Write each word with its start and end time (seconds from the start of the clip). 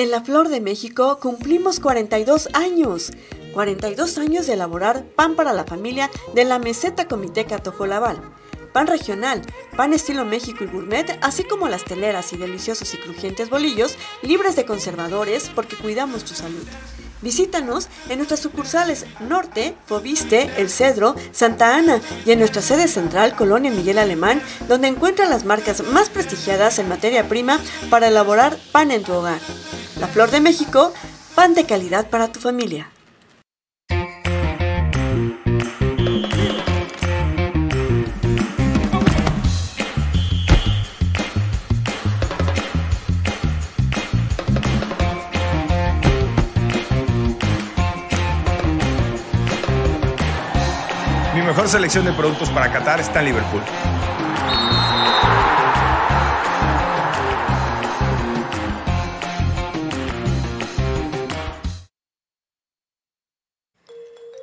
En 0.00 0.10
la 0.10 0.22
Flor 0.22 0.48
de 0.48 0.62
México 0.62 1.18
cumplimos 1.20 1.78
42 1.78 2.48
años. 2.54 3.10
42 3.52 4.16
años 4.16 4.46
de 4.46 4.54
elaborar 4.54 5.04
pan 5.04 5.36
para 5.36 5.52
la 5.52 5.64
familia 5.64 6.10
de 6.34 6.46
la 6.46 6.58
meseta 6.58 7.06
Comité 7.06 7.44
Catojolabal. 7.44 8.18
Pan 8.72 8.86
regional, 8.86 9.42
pan 9.76 9.92
estilo 9.92 10.24
México 10.24 10.64
y 10.64 10.68
gourmet, 10.68 11.18
así 11.20 11.44
como 11.44 11.68
las 11.68 11.84
teleras 11.84 12.32
y 12.32 12.38
deliciosos 12.38 12.94
y 12.94 12.96
crujientes 12.96 13.50
bolillos 13.50 13.98
libres 14.22 14.56
de 14.56 14.64
conservadores 14.64 15.50
porque 15.54 15.76
cuidamos 15.76 16.24
tu 16.24 16.32
salud. 16.32 16.64
Visítanos 17.22 17.88
en 18.08 18.18
nuestras 18.18 18.40
sucursales 18.40 19.06
Norte, 19.20 19.74
Fobiste, 19.86 20.50
El 20.56 20.70
Cedro, 20.70 21.14
Santa 21.32 21.76
Ana 21.76 22.00
y 22.24 22.32
en 22.32 22.38
nuestra 22.38 22.62
sede 22.62 22.88
central 22.88 23.36
Colonia 23.36 23.70
Miguel 23.70 23.98
Alemán, 23.98 24.40
donde 24.68 24.88
encuentran 24.88 25.30
las 25.30 25.44
marcas 25.44 25.82
más 25.82 26.08
prestigiadas 26.08 26.78
en 26.78 26.88
materia 26.88 27.28
prima 27.28 27.60
para 27.90 28.08
elaborar 28.08 28.56
pan 28.72 28.90
en 28.90 29.02
tu 29.02 29.12
hogar. 29.12 29.40
La 29.98 30.08
Flor 30.08 30.30
de 30.30 30.40
México, 30.40 30.92
pan 31.34 31.54
de 31.54 31.66
calidad 31.66 32.08
para 32.08 32.32
tu 32.32 32.40
familia. 32.40 32.90
Mejor 51.60 51.72
selección 51.72 52.06
de 52.06 52.12
productos 52.14 52.48
para 52.48 52.72
Qatar 52.72 53.00
está 53.00 53.18
en 53.18 53.26
Liverpool. 53.26 53.60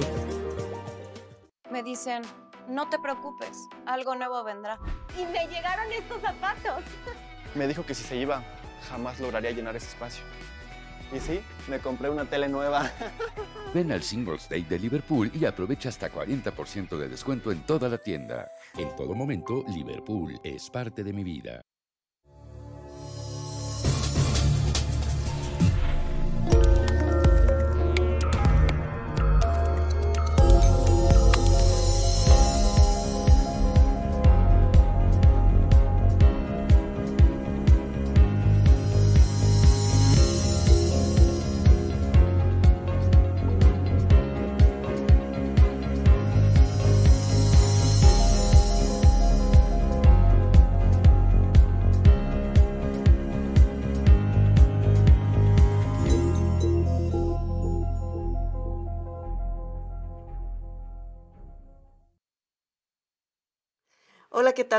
Me 1.70 1.82
dicen, 1.82 2.22
no 2.68 2.88
te 2.88 2.98
preocupes, 3.00 3.68
algo 3.84 4.14
nuevo 4.14 4.42
vendrá. 4.42 4.78
Y 5.20 5.27
me 5.27 5.46
llegaron 5.48 5.92
estos 5.92 6.22
zapatos. 6.22 6.82
Me 7.55 7.68
dijo 7.68 7.84
que 7.84 7.95
si 7.95 8.02
se 8.02 8.16
iba, 8.16 8.42
jamás 8.89 9.20
lograría 9.20 9.50
llenar 9.50 9.77
ese 9.77 9.89
espacio. 9.89 10.24
Y 11.14 11.20
sí, 11.20 11.40
me 11.68 11.78
compré 11.78 12.11
una 12.11 12.24
tele 12.24 12.48
nueva. 12.48 12.90
Ven 13.74 13.92
al 13.92 14.02
Singles 14.02 14.48
Day 14.48 14.62
de 14.62 14.78
Liverpool 14.78 15.30
y 15.34 15.44
aprovecha 15.44 15.89
hasta 15.89 16.11
40% 16.11 16.96
de 16.96 17.08
descuento 17.08 17.52
en 17.52 17.61
toda 17.61 17.89
la 17.89 17.98
tienda. 17.98 18.48
En 18.77 18.94
todo 18.96 19.14
momento, 19.14 19.64
Liverpool 19.68 20.40
es 20.42 20.68
parte 20.70 21.05
de 21.05 21.12
mi 21.12 21.22
vida. 21.22 21.62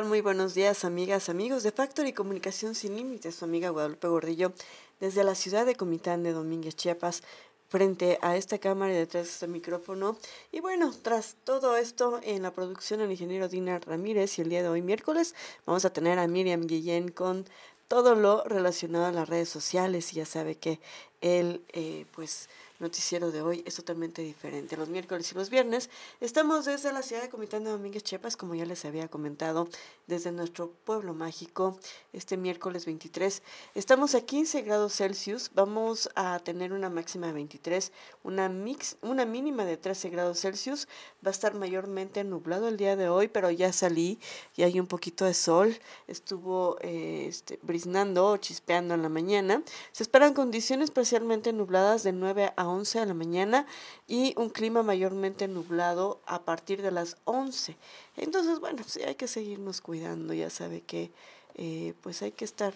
Muy 0.04 0.22
buenos 0.22 0.54
días, 0.54 0.86
amigas, 0.86 1.28
amigos 1.28 1.64
de 1.64 1.72
Factory 1.72 2.14
Comunicación 2.14 2.76
Sin 2.76 2.96
Límites, 2.96 3.34
su 3.34 3.46
amiga 3.46 3.70
Guadalupe 3.70 4.08
Gordillo, 4.08 4.54
desde 5.00 5.24
la 5.24 5.34
ciudad 5.34 5.66
de 5.66 5.76
Comitán 5.76 6.22
de 6.22 6.34
Domínguez, 6.34 6.76
Chiapas, 6.76 7.24
frente 7.68 8.20
a 8.22 8.38
esta 8.38 8.60
cámara 8.60 8.94
y 8.94 8.98
detrás 8.98 9.26
de 9.26 9.32
este 9.32 9.48
micrófono. 9.48 10.16
Y 10.52 10.60
bueno, 10.60 10.94
tras 11.02 11.36
todo 11.44 11.78
esto, 11.78 12.20
en 12.22 12.44
la 12.44 12.52
producción 12.52 13.02
el 13.02 13.10
ingeniero 13.10 13.48
Dina 13.48 13.80
Ramírez 13.80 14.38
y 14.38 14.44
el 14.44 14.50
día 14.50 14.62
de 14.62 14.70
hoy, 14.70 14.84
miércoles, 14.84 15.34
vamos 15.66 15.84
a 15.84 15.90
tener 15.90 16.20
a 16.20 16.28
Miriam 16.28 16.68
Guillén 16.68 17.10
con 17.10 17.46
todo 17.88 18.14
lo 18.14 18.44
relacionado 18.44 19.06
a 19.06 19.12
las 19.12 19.28
redes 19.28 19.50
sociales. 19.50 20.14
Y 20.14 20.18
ya 20.18 20.26
sabe 20.28 20.56
que 20.56 20.80
él, 21.22 21.64
eh, 21.74 22.06
pues, 22.14 22.50
noticiero 22.80 23.32
de 23.32 23.42
hoy 23.42 23.64
es 23.66 23.76
totalmente 23.76 24.22
diferente. 24.22 24.78
Los 24.78 24.90
miércoles 24.90 25.32
y 25.32 25.36
los 25.36 25.50
viernes 25.50 25.90
estamos 26.22 26.66
desde 26.66 26.94
la 26.94 27.02
ciudad 27.02 27.22
de 27.22 27.30
Comitán 27.30 27.64
de 27.64 27.72
Domínguez, 27.72 28.04
Chiapas, 28.04 28.38
como 28.38 28.56
ya 28.56 28.66
les 28.66 28.86
había 28.86 29.08
comentado, 29.08 29.68
desde 30.06 30.32
nuestro 30.32 30.72
pueblo 30.72 31.14
mágico, 31.14 31.80
este 32.14 32.38
miércoles 32.38 32.86
23. 32.86 33.42
Estamos 33.76 34.16
a 34.16 34.22
15 34.22 34.62
grados 34.62 34.96
Celsius, 34.96 35.52
vamos 35.54 36.10
a 36.16 36.40
tener 36.40 36.72
una 36.74 36.90
máxima 36.90 37.28
de 37.28 37.34
23, 37.34 37.92
una, 38.24 38.50
mix, 38.50 38.98
una 39.02 39.26
mínima 39.26 39.66
de 39.66 39.78
13 39.78 40.10
grados 40.10 40.42
Celsius. 40.42 40.88
Va 41.26 41.30
a 41.30 41.32
estar 41.32 41.56
mayormente 41.56 42.24
nublado 42.24 42.68
el 42.68 42.78
día 42.78 42.96
de 42.96 43.10
hoy, 43.10 43.28
pero 43.28 43.50
ya 43.50 43.74
salí 43.74 44.20
y 44.56 44.64
hay 44.64 44.80
un 44.80 44.88
poquito 44.88 45.26
de 45.26 45.34
sol. 45.34 45.78
Estuvo 46.08 46.78
eh, 46.82 47.26
este, 47.28 47.60
briznando 47.64 48.28
o 48.28 48.38
chispeando 48.38 48.94
en 48.94 49.02
la 49.02 49.10
mañana. 49.10 49.64
Se 49.92 50.04
esperan 50.04 50.34
condiciones 50.34 50.92
parcialmente 50.92 51.54
nubladas 51.54 52.04
de 52.04 52.14
9 52.14 52.54
a 52.56 52.67
11 52.70 53.00
de 53.00 53.06
la 53.06 53.14
mañana 53.14 53.66
y 54.08 54.34
un 54.38 54.50
clima 54.50 54.84
mayormente 54.84 55.48
nublado 55.48 56.20
a 56.26 56.42
partir 56.42 56.82
de 56.82 56.92
las 56.92 57.18
11. 57.26 57.76
Entonces, 58.16 58.60
bueno, 58.60 58.84
sí 58.86 59.02
hay 59.04 59.16
que 59.16 59.28
seguirnos 59.28 59.82
cuidando, 59.82 60.34
ya 60.34 60.50
sabe 60.50 60.82
que 60.82 61.12
eh, 61.56 61.94
pues 62.02 62.22
hay 62.22 62.32
que 62.32 62.46
estar 62.46 62.74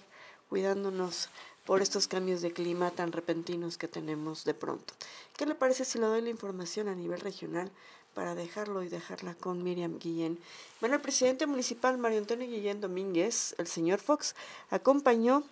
cuidándonos 0.49 1.29
por 1.65 1.81
estos 1.81 2.07
cambios 2.07 2.41
de 2.41 2.51
clima 2.51 2.91
tan 2.91 3.11
repentinos 3.11 3.77
que 3.77 3.87
tenemos 3.87 4.43
de 4.43 4.53
pronto. 4.53 4.93
¿Qué 5.37 5.45
le 5.45 5.55
parece 5.55 5.85
si 5.85 5.99
le 5.99 6.07
doy 6.07 6.21
la 6.21 6.29
información 6.29 6.87
a 6.87 6.95
nivel 6.95 7.21
regional 7.21 7.71
para 8.13 8.35
dejarlo 8.35 8.83
y 8.83 8.89
dejarla 8.89 9.35
con 9.35 9.63
Miriam 9.63 9.99
Guillén? 9.99 10.39
Bueno, 10.79 10.95
el 10.95 11.01
presidente 11.01 11.45
municipal 11.45 11.97
Mario 11.97 12.17
Antonio 12.17 12.47
Guillén 12.47 12.81
Domínguez, 12.81 13.55
el 13.57 13.67
señor 13.67 13.99
Fox, 13.99 14.35
acompañó 14.69 15.43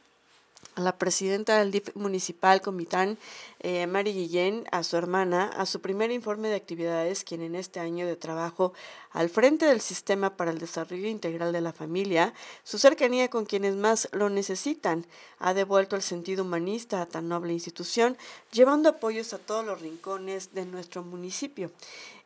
a 0.75 0.81
la 0.81 0.97
presidenta 0.97 1.59
del 1.59 1.71
DIF 1.71 1.95
municipal 1.95 2.61
Comitán, 2.61 3.17
eh, 3.59 3.85
Mari 3.88 4.13
Guillén, 4.13 4.63
a 4.71 4.83
su 4.83 4.95
hermana, 4.95 5.47
a 5.47 5.65
su 5.65 5.81
primer 5.81 6.11
informe 6.11 6.47
de 6.47 6.56
actividades, 6.56 7.23
quien 7.23 7.41
en 7.41 7.56
este 7.56 7.79
año 7.79 8.07
de 8.07 8.15
trabajo 8.15 8.73
al 9.11 9.29
frente 9.29 9.65
del 9.65 9.81
Sistema 9.81 10.38
para 10.38 10.51
el 10.51 10.59
Desarrollo 10.59 11.07
Integral 11.07 11.51
de 11.51 11.61
la 11.61 11.73
Familia, 11.73 12.33
su 12.63 12.77
cercanía 12.77 13.29
con 13.29 13.45
quienes 13.45 13.75
más 13.75 14.07
lo 14.13 14.29
necesitan, 14.29 15.06
ha 15.39 15.53
devuelto 15.53 15.95
el 15.95 16.01
sentido 16.01 16.44
humanista 16.44 17.01
a 17.01 17.07
tan 17.07 17.27
noble 17.27 17.53
institución, 17.53 18.17
llevando 18.51 18.89
apoyos 18.89 19.33
a 19.33 19.39
todos 19.39 19.65
los 19.65 19.81
rincones 19.81 20.53
de 20.53 20.65
nuestro 20.65 21.03
municipio. 21.03 21.71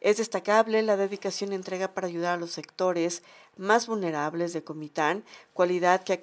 Es 0.03 0.17
destacable 0.17 0.81
la 0.81 0.97
dedicación 0.97 1.53
y 1.53 1.55
entrega 1.55 1.93
para 1.93 2.07
ayudar 2.07 2.33
a 2.33 2.37
los 2.37 2.51
sectores 2.51 3.23
más 3.55 3.87
vulnerables 3.87 4.51
de 4.51 4.61
Comitán, 4.61 5.23
cualidad 5.53 6.03
que 6.03 6.13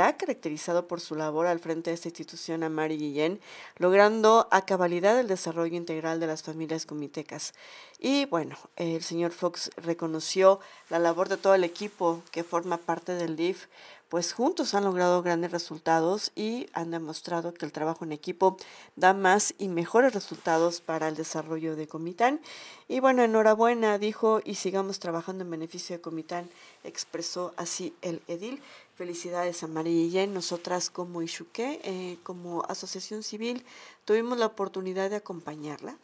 ha, 0.00 0.16
caracterizado 0.16 0.86
por 0.86 1.00
su 1.00 1.16
labor 1.16 1.48
al 1.48 1.58
frente 1.58 1.90
de 1.90 1.94
esta 1.94 2.06
institución 2.06 2.62
a 2.62 2.68
Mari 2.68 2.96
Guillén, 2.96 3.40
logrando 3.76 4.46
a 4.52 4.64
cabalidad 4.66 5.18
el 5.18 5.26
desarrollo 5.26 5.76
integral 5.76 6.20
de 6.20 6.28
las 6.28 6.44
familias 6.44 6.86
comitecas. 6.86 7.54
Y 7.98 8.26
bueno, 8.26 8.56
el 8.76 9.02
señor 9.02 9.32
Fox 9.32 9.72
reconoció 9.76 10.60
la 10.90 11.00
labor 11.00 11.28
de 11.28 11.38
todo 11.38 11.56
el 11.56 11.64
equipo 11.64 12.22
que 12.30 12.44
forma 12.44 12.76
parte 12.76 13.14
del 13.14 13.34
DIF, 13.34 13.66
pues 14.10 14.32
juntos 14.32 14.74
han 14.74 14.82
logrado 14.82 15.22
grandes 15.22 15.52
resultados 15.52 16.32
y 16.34 16.66
han 16.72 16.90
demostrado 16.90 17.54
que 17.54 17.64
el 17.64 17.70
trabajo 17.70 18.04
en 18.04 18.10
equipo 18.10 18.56
da 18.96 19.14
más 19.14 19.54
y 19.56 19.68
mejores 19.68 20.12
resultados 20.12 20.80
para 20.80 21.06
el 21.06 21.14
desarrollo 21.14 21.76
de 21.76 21.86
Comitán. 21.86 22.40
Y 22.88 22.98
bueno, 22.98 23.22
enhorabuena, 23.22 23.98
dijo, 23.98 24.40
y 24.44 24.56
sigamos 24.56 24.98
trabajando 24.98 25.44
en 25.44 25.50
beneficio 25.52 25.96
de 25.96 26.02
Comitán, 26.02 26.50
expresó 26.82 27.54
así 27.56 27.94
el 28.02 28.20
edil. 28.26 28.60
Felicidades 29.00 29.62
a 29.62 29.66
María 29.66 30.24
y 30.24 30.26
Nosotras 30.26 30.90
como 30.90 31.22
Ishuque, 31.22 31.80
eh, 31.84 32.18
como 32.22 32.64
asociación 32.68 33.22
civil, 33.22 33.64
tuvimos 34.04 34.36
la 34.36 34.44
oportunidad 34.44 35.08
de 35.08 35.16
acompañarla 35.16 35.96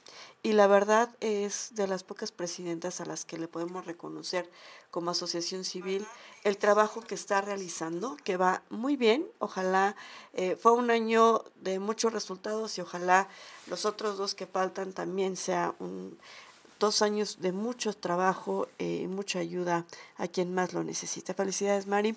y 0.42 0.52
la 0.54 0.66
verdad 0.66 1.14
es 1.20 1.74
de 1.74 1.86
las 1.88 2.04
pocas 2.04 2.32
presidentas 2.32 3.02
a 3.02 3.04
las 3.04 3.26
que 3.26 3.36
le 3.36 3.48
podemos 3.48 3.84
reconocer 3.84 4.50
como 4.90 5.10
asociación 5.10 5.64
civil 5.64 6.06
el 6.42 6.56
trabajo 6.56 7.02
que 7.02 7.14
está 7.14 7.42
realizando, 7.42 8.16
que 8.24 8.38
va 8.38 8.62
muy 8.70 8.96
bien. 8.96 9.26
Ojalá 9.40 9.94
eh, 10.32 10.56
fue 10.56 10.72
un 10.72 10.90
año 10.90 11.44
de 11.56 11.78
muchos 11.80 12.14
resultados 12.14 12.78
y 12.78 12.80
ojalá 12.80 13.28
los 13.66 13.84
otros 13.84 14.16
dos 14.16 14.34
que 14.34 14.46
faltan 14.46 14.94
también 14.94 15.36
sea 15.36 15.74
un 15.80 16.18
dos 16.78 17.02
años 17.02 17.38
de 17.40 17.52
mucho 17.52 17.92
trabajo 17.94 18.68
y 18.78 19.04
eh, 19.04 19.08
mucha 19.08 19.38
ayuda 19.38 19.86
a 20.16 20.28
quien 20.28 20.54
más 20.54 20.72
lo 20.72 20.84
necesita. 20.84 21.34
Felicidades, 21.34 21.86
Mari. 21.86 22.16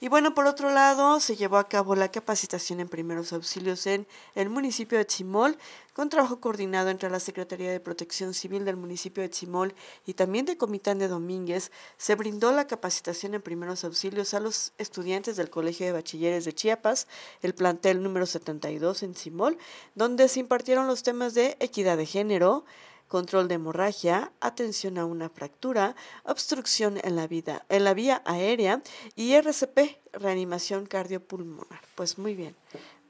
Y 0.00 0.08
bueno, 0.08 0.34
por 0.34 0.46
otro 0.46 0.70
lado, 0.70 1.20
se 1.20 1.36
llevó 1.36 1.58
a 1.58 1.68
cabo 1.68 1.94
la 1.94 2.10
capacitación 2.10 2.80
en 2.80 2.88
primeros 2.88 3.32
auxilios 3.32 3.86
en 3.86 4.06
el 4.34 4.48
municipio 4.48 4.98
de 4.98 5.06
Chimol, 5.06 5.56
con 5.92 6.08
trabajo 6.08 6.40
coordinado 6.40 6.88
entre 6.88 7.10
la 7.10 7.20
Secretaría 7.20 7.70
de 7.70 7.80
Protección 7.80 8.32
Civil 8.32 8.64
del 8.64 8.76
municipio 8.76 9.22
de 9.22 9.30
Chimol 9.30 9.74
y 10.06 10.14
también 10.14 10.46
de 10.46 10.56
Comitán 10.56 10.98
de 10.98 11.08
Domínguez. 11.08 11.72
Se 11.98 12.14
brindó 12.14 12.52
la 12.52 12.66
capacitación 12.66 13.34
en 13.34 13.42
primeros 13.42 13.84
auxilios 13.84 14.32
a 14.34 14.40
los 14.40 14.72
estudiantes 14.78 15.36
del 15.36 15.50
Colegio 15.50 15.86
de 15.86 15.92
Bachilleres 15.92 16.44
de 16.44 16.54
Chiapas, 16.54 17.06
el 17.42 17.54
plantel 17.54 18.02
número 18.02 18.26
72 18.26 19.02
en 19.02 19.14
Chimol, 19.14 19.58
donde 19.94 20.28
se 20.28 20.40
impartieron 20.40 20.86
los 20.86 21.02
temas 21.02 21.34
de 21.34 21.56
equidad 21.60 21.96
de 21.96 22.06
género, 22.06 22.64
control 23.10 23.48
de 23.48 23.56
hemorragia, 23.56 24.30
atención 24.40 24.96
a 24.96 25.04
una 25.04 25.28
fractura, 25.28 25.96
obstrucción 26.22 27.00
en 27.02 27.16
la, 27.16 27.26
vida, 27.26 27.66
en 27.68 27.82
la 27.82 27.92
vía 27.92 28.22
aérea 28.24 28.82
y 29.16 29.32
RCP, 29.32 29.98
reanimación 30.12 30.86
cardiopulmonar. 30.86 31.80
Pues 31.96 32.18
muy 32.18 32.36
bien, 32.36 32.54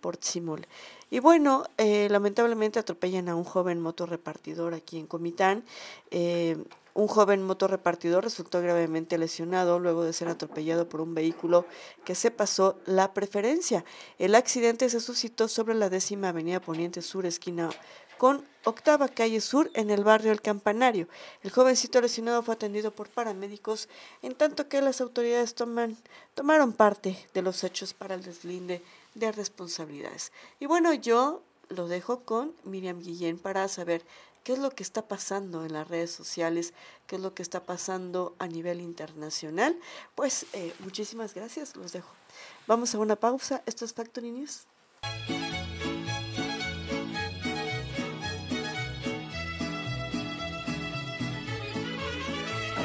por 0.00 0.16
Simul. 0.16 0.66
Y 1.10 1.18
bueno, 1.18 1.64
eh, 1.76 2.08
lamentablemente 2.10 2.78
atropellan 2.78 3.28
a 3.28 3.36
un 3.36 3.44
joven 3.44 3.78
motorrepartidor 3.78 4.72
aquí 4.72 4.98
en 4.98 5.06
Comitán. 5.06 5.64
Eh, 6.10 6.56
un 6.94 7.06
joven 7.06 7.42
motorrepartidor 7.42 8.24
resultó 8.24 8.62
gravemente 8.62 9.18
lesionado 9.18 9.78
luego 9.78 10.02
de 10.02 10.14
ser 10.14 10.28
atropellado 10.28 10.88
por 10.88 11.02
un 11.02 11.14
vehículo 11.14 11.66
que 12.06 12.14
se 12.14 12.30
pasó 12.30 12.78
la 12.86 13.12
preferencia. 13.12 13.84
El 14.18 14.34
accidente 14.34 14.88
se 14.88 15.00
suscitó 15.00 15.46
sobre 15.46 15.74
la 15.74 15.90
décima 15.90 16.30
avenida 16.30 16.60
Poniente 16.60 17.02
Sur, 17.02 17.26
esquina 17.26 17.68
con 18.20 18.44
Octava 18.64 19.08
Calle 19.08 19.40
Sur 19.40 19.70
en 19.72 19.88
el 19.88 20.04
barrio 20.04 20.30
El 20.30 20.42
Campanario. 20.42 21.08
El 21.42 21.50
jovencito 21.50 22.02
lesionado 22.02 22.42
fue 22.42 22.52
atendido 22.52 22.90
por 22.90 23.08
paramédicos, 23.08 23.88
en 24.20 24.34
tanto 24.34 24.68
que 24.68 24.82
las 24.82 25.00
autoridades 25.00 25.54
toman, 25.54 25.96
tomaron 26.34 26.74
parte 26.74 27.16
de 27.32 27.40
los 27.40 27.64
hechos 27.64 27.94
para 27.94 28.14
el 28.14 28.22
deslinde 28.22 28.82
de 29.14 29.32
responsabilidades. 29.32 30.32
Y 30.58 30.66
bueno, 30.66 30.92
yo 30.92 31.40
lo 31.70 31.88
dejo 31.88 32.20
con 32.20 32.52
Miriam 32.64 33.00
Guillén 33.00 33.38
para 33.38 33.66
saber 33.68 34.02
qué 34.44 34.52
es 34.52 34.58
lo 34.58 34.68
que 34.68 34.82
está 34.82 35.08
pasando 35.08 35.64
en 35.64 35.72
las 35.72 35.88
redes 35.88 36.10
sociales, 36.10 36.74
qué 37.06 37.16
es 37.16 37.22
lo 37.22 37.32
que 37.32 37.40
está 37.42 37.64
pasando 37.64 38.34
a 38.38 38.48
nivel 38.48 38.82
internacional. 38.82 39.80
Pues 40.14 40.44
eh, 40.52 40.74
muchísimas 40.80 41.32
gracias, 41.32 41.74
los 41.74 41.92
dejo. 41.92 42.10
Vamos 42.66 42.94
a 42.94 42.98
una 42.98 43.16
pausa. 43.16 43.62
Esto 43.64 43.86
es 43.86 43.94
Factory 43.94 44.30
News. 44.30 44.66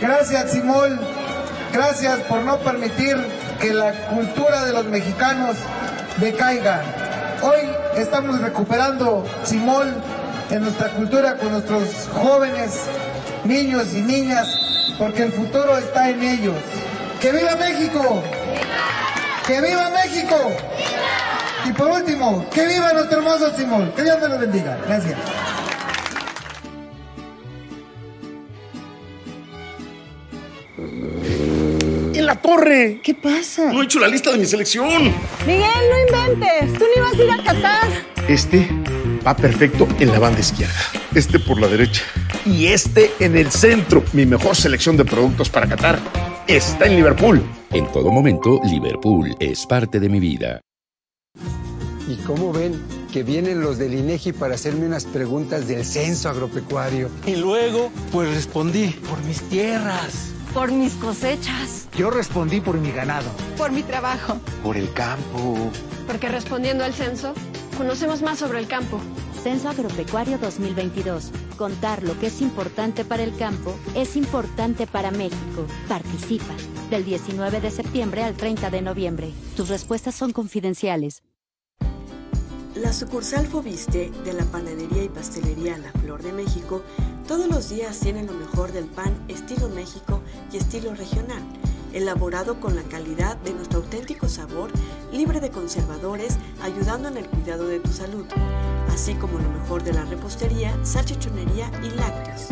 Gracias, 0.02 0.52
Simón. 0.52 1.00
Gracias 1.72 2.20
por 2.22 2.42
no 2.42 2.58
permitir 2.60 3.18
que 3.60 3.74
la 3.74 3.92
cultura 4.08 4.66
de 4.66 4.74
los 4.74 4.86
mexicanos 4.86 5.56
decaiga. 6.18 6.82
Hoy 7.42 7.70
estamos 7.96 8.40
recuperando 8.42 9.26
Simón 9.44 9.94
en 10.50 10.62
nuestra 10.62 10.90
cultura 10.90 11.36
con 11.38 11.52
nuestros 11.52 12.10
jóvenes, 12.14 12.82
niños 13.44 13.94
y 13.94 14.02
niñas, 14.02 14.48
porque 14.98 15.24
el 15.24 15.32
futuro 15.32 15.78
está 15.78 16.10
en 16.10 16.24
ellos. 16.24 16.56
¡Que 17.22 17.32
viva 17.32 17.56
México! 17.56 18.24
¡Que 19.48 19.62
viva 19.62 19.90
México! 19.90 20.36
Y 21.66 21.72
por 21.74 21.90
último, 21.90 22.46
que 22.54 22.68
viva 22.68 22.94
nuestro 22.94 23.20
hermoso 23.20 23.56
Simón. 23.56 23.92
Que 23.96 24.04
Dios 24.04 24.20
me 24.22 24.28
lo 24.28 24.38
bendiga. 24.38 24.78
Gracias. 24.88 25.18
Torre! 32.46 33.00
¿Qué 33.02 33.14
pasa? 33.14 33.72
No 33.72 33.82
he 33.82 33.86
hecho 33.86 34.00
la 34.00 34.08
lista 34.08 34.32
de 34.32 34.38
mi 34.38 34.46
selección. 34.46 35.14
Miguel, 35.48 35.84
no 35.90 36.18
inventes. 36.18 36.74
Tú 36.74 36.86
ni 36.96 37.02
vas 37.02 37.14
a 37.14 37.24
ir 37.24 37.32
a 37.32 37.44
Qatar. 37.44 37.88
Este 38.28 38.70
va 39.26 39.36
perfecto 39.36 39.88
en 40.00 40.12
la 40.12 40.20
banda 40.20 40.40
izquierda. 40.40 40.76
Este 41.16 41.40
por 41.40 41.60
la 41.60 41.68
derecha. 41.68 42.04
Y 42.46 42.68
este 42.68 43.12
en 43.20 43.36
el 43.36 43.52
centro. 43.52 44.04
Mi 44.14 44.26
mejor 44.26 44.56
selección 44.56 44.96
de 44.98 45.06
productos 45.06 45.50
para 45.50 45.68
Qatar 45.68 46.00
está 46.48 46.86
en 46.86 46.96
Liverpool. 46.96 47.42
En 47.72 47.92
todo 47.92 48.12
momento, 48.12 48.62
Liverpool 48.64 49.36
es 49.40 49.66
parte 49.66 50.00
de 50.00 50.10
mi 50.10 50.20
vida. 50.20 50.62
¿Y 52.08 52.16
cómo 52.26 52.54
ven? 52.54 52.80
que 53.12 53.24
vienen 53.24 53.62
los 53.62 53.78
del 53.78 53.94
INEGI 53.94 54.34
para 54.34 54.56
hacerme 54.56 54.86
unas 54.86 55.06
preguntas 55.06 55.70
del 55.70 55.86
censo 55.86 56.28
agropecuario. 56.28 57.10
Y 57.26 57.38
luego, 57.38 57.90
pues 58.12 58.30
respondí 58.34 58.88
por 59.10 59.24
mis 59.24 59.40
tierras 59.44 60.35
por 60.56 60.72
mis 60.72 60.94
cosechas. 60.94 61.90
Yo 61.98 62.10
respondí 62.10 62.62
por 62.62 62.78
mi 62.78 62.90
ganado. 62.90 63.30
Por 63.58 63.74
mi 63.74 63.84
trabajo. 63.84 64.38
Por 64.64 64.78
el 64.78 64.92
campo. 64.94 65.70
Porque 66.08 66.30
respondiendo 66.30 66.86
al 66.86 66.94
censo, 66.94 67.34
conocemos 67.78 68.22
más 68.22 68.40
sobre 68.40 68.60
el 68.60 68.68
campo. 68.68 69.02
Censo 69.44 69.68
Agropecuario 69.68 70.38
2022. 70.38 71.32
Contar 71.58 72.04
lo 72.04 72.18
que 72.18 72.28
es 72.28 72.42
importante 72.42 73.04
para 73.04 73.24
el 73.24 73.36
campo 73.36 73.76
es 73.96 74.16
importante 74.16 74.88
para 74.88 75.12
México. 75.12 75.68
Participa. 75.90 76.56
Del 76.90 77.04
19 77.04 77.60
de 77.60 77.70
septiembre 77.70 78.24
al 78.24 78.36
30 78.36 78.70
de 78.70 78.82
noviembre. 78.82 79.34
Tus 79.58 79.68
respuestas 79.68 80.16
son 80.16 80.32
confidenciales. 80.32 81.22
La 82.76 82.94
sucursal 82.94 83.48
Fobiste 83.48 84.12
de 84.24 84.34
la 84.34 84.44
panadería 84.46 85.04
y 85.04 85.10
pastelería 85.10 85.78
La 85.78 85.92
Flor 85.94 86.22
de 86.22 86.34
México 86.34 86.84
todos 87.28 87.48
los 87.48 87.70
días 87.70 88.00
tienen 88.00 88.28
lo 88.28 88.34
mejor 88.34 88.72
del 88.72 88.86
pan 88.86 89.12
estilo 89.28 89.68
México 89.70 90.22
y 90.52 90.58
estilo 90.58 90.94
regional, 90.94 91.42
elaborado 91.92 92.60
con 92.60 92.76
la 92.76 92.84
calidad 92.84 93.36
de 93.38 93.52
nuestro 93.54 93.80
auténtico 93.80 94.30
sabor, 94.30 94.70
libre 95.12 95.40
de 95.40 95.50
conservadores, 95.50 96.38
ayudando 96.62 97.10
en 97.10 97.18
el 97.18 97.28
cuidado 97.28 97.68
de 97.68 97.80
tu 97.80 97.92
salud, 97.92 98.28
así 98.90 99.16
como 99.16 99.40
lo 99.40 99.50
mejor 99.50 99.84
de 99.84 99.94
la 99.94 100.06
repostería, 100.06 100.78
salchichonería 100.84 101.72
y 101.84 101.90
lácteos. 101.96 102.50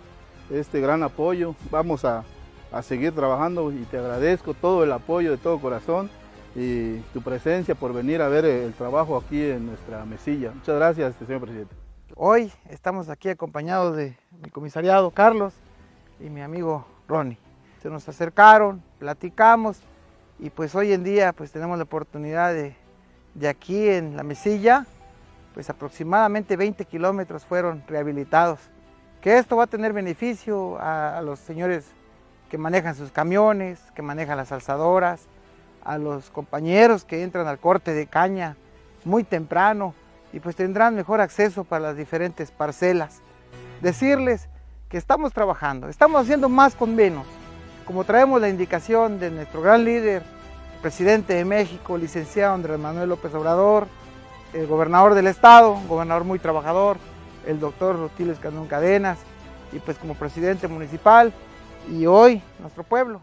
este 0.52 0.80
gran 0.80 1.02
apoyo. 1.02 1.56
Vamos 1.68 2.04
a, 2.04 2.22
a 2.70 2.80
seguir 2.80 3.12
trabajando 3.12 3.72
y 3.72 3.82
te 3.90 3.98
agradezco 3.98 4.54
todo 4.54 4.84
el 4.84 4.92
apoyo 4.92 5.32
de 5.32 5.38
todo 5.38 5.58
corazón 5.58 6.21
y 6.54 6.98
tu 7.12 7.22
presencia 7.22 7.74
por 7.74 7.92
venir 7.92 8.20
a 8.20 8.28
ver 8.28 8.44
el 8.44 8.72
trabajo 8.74 9.16
aquí 9.16 9.42
en 9.42 9.66
nuestra 9.66 10.04
mesilla. 10.04 10.52
Muchas 10.52 10.76
gracias, 10.76 11.14
señor 11.26 11.40
presidente. 11.40 11.74
Hoy 12.14 12.52
estamos 12.68 13.08
aquí 13.08 13.30
acompañados 13.30 13.96
de 13.96 14.16
mi 14.42 14.50
comisariado 14.50 15.10
Carlos 15.10 15.54
y 16.20 16.28
mi 16.28 16.42
amigo 16.42 16.86
Ronnie. 17.08 17.38
Se 17.82 17.88
nos 17.88 18.08
acercaron, 18.08 18.82
platicamos 18.98 19.80
y 20.38 20.50
pues 20.50 20.74
hoy 20.74 20.92
en 20.92 21.04
día 21.04 21.32
pues 21.32 21.50
tenemos 21.52 21.78
la 21.78 21.84
oportunidad 21.84 22.52
de, 22.52 22.76
de 23.34 23.48
aquí 23.48 23.88
en 23.88 24.16
la 24.16 24.22
mesilla, 24.22 24.84
pues 25.54 25.70
aproximadamente 25.70 26.56
20 26.56 26.84
kilómetros 26.84 27.46
fueron 27.46 27.82
rehabilitados. 27.88 28.60
Que 29.22 29.38
esto 29.38 29.56
va 29.56 29.64
a 29.64 29.68
tener 29.68 29.92
beneficio 29.92 30.78
a, 30.78 31.16
a 31.16 31.22
los 31.22 31.38
señores 31.38 31.86
que 32.50 32.58
manejan 32.58 32.94
sus 32.94 33.10
camiones, 33.10 33.80
que 33.94 34.02
manejan 34.02 34.36
las 34.36 34.52
alzadoras, 34.52 35.28
a 35.84 35.98
los 35.98 36.30
compañeros 36.30 37.04
que 37.04 37.22
entran 37.22 37.46
al 37.46 37.58
corte 37.58 37.92
de 37.92 38.06
caña 38.06 38.56
muy 39.04 39.24
temprano 39.24 39.94
y 40.32 40.40
pues 40.40 40.56
tendrán 40.56 40.94
mejor 40.94 41.20
acceso 41.20 41.64
para 41.64 41.88
las 41.88 41.96
diferentes 41.96 42.50
parcelas. 42.50 43.20
decirles 43.80 44.48
que 44.88 44.96
estamos 44.96 45.32
trabajando, 45.32 45.88
estamos 45.88 46.22
haciendo 46.22 46.48
más 46.48 46.74
con 46.74 46.94
menos. 46.94 47.26
Como 47.84 48.04
traemos 48.04 48.40
la 48.40 48.48
indicación 48.48 49.18
de 49.18 49.30
nuestro 49.30 49.60
gran 49.60 49.84
líder, 49.84 50.22
presidente 50.82 51.34
de 51.34 51.44
México, 51.44 51.96
licenciado 51.96 52.54
Andrés 52.54 52.78
Manuel 52.78 53.08
López 53.08 53.34
Obrador, 53.34 53.86
el 54.52 54.66
gobernador 54.66 55.14
del 55.14 55.26
estado, 55.26 55.80
gobernador 55.88 56.24
muy 56.24 56.38
trabajador, 56.38 56.98
el 57.46 57.58
doctor 57.58 57.96
Rotiles 57.96 58.38
Candón 58.38 58.66
Cadenas, 58.66 59.18
y 59.72 59.78
pues 59.78 59.96
como 59.98 60.14
presidente 60.14 60.68
municipal, 60.68 61.32
y 61.90 62.06
hoy 62.06 62.42
nuestro 62.60 62.84
pueblo. 62.84 63.22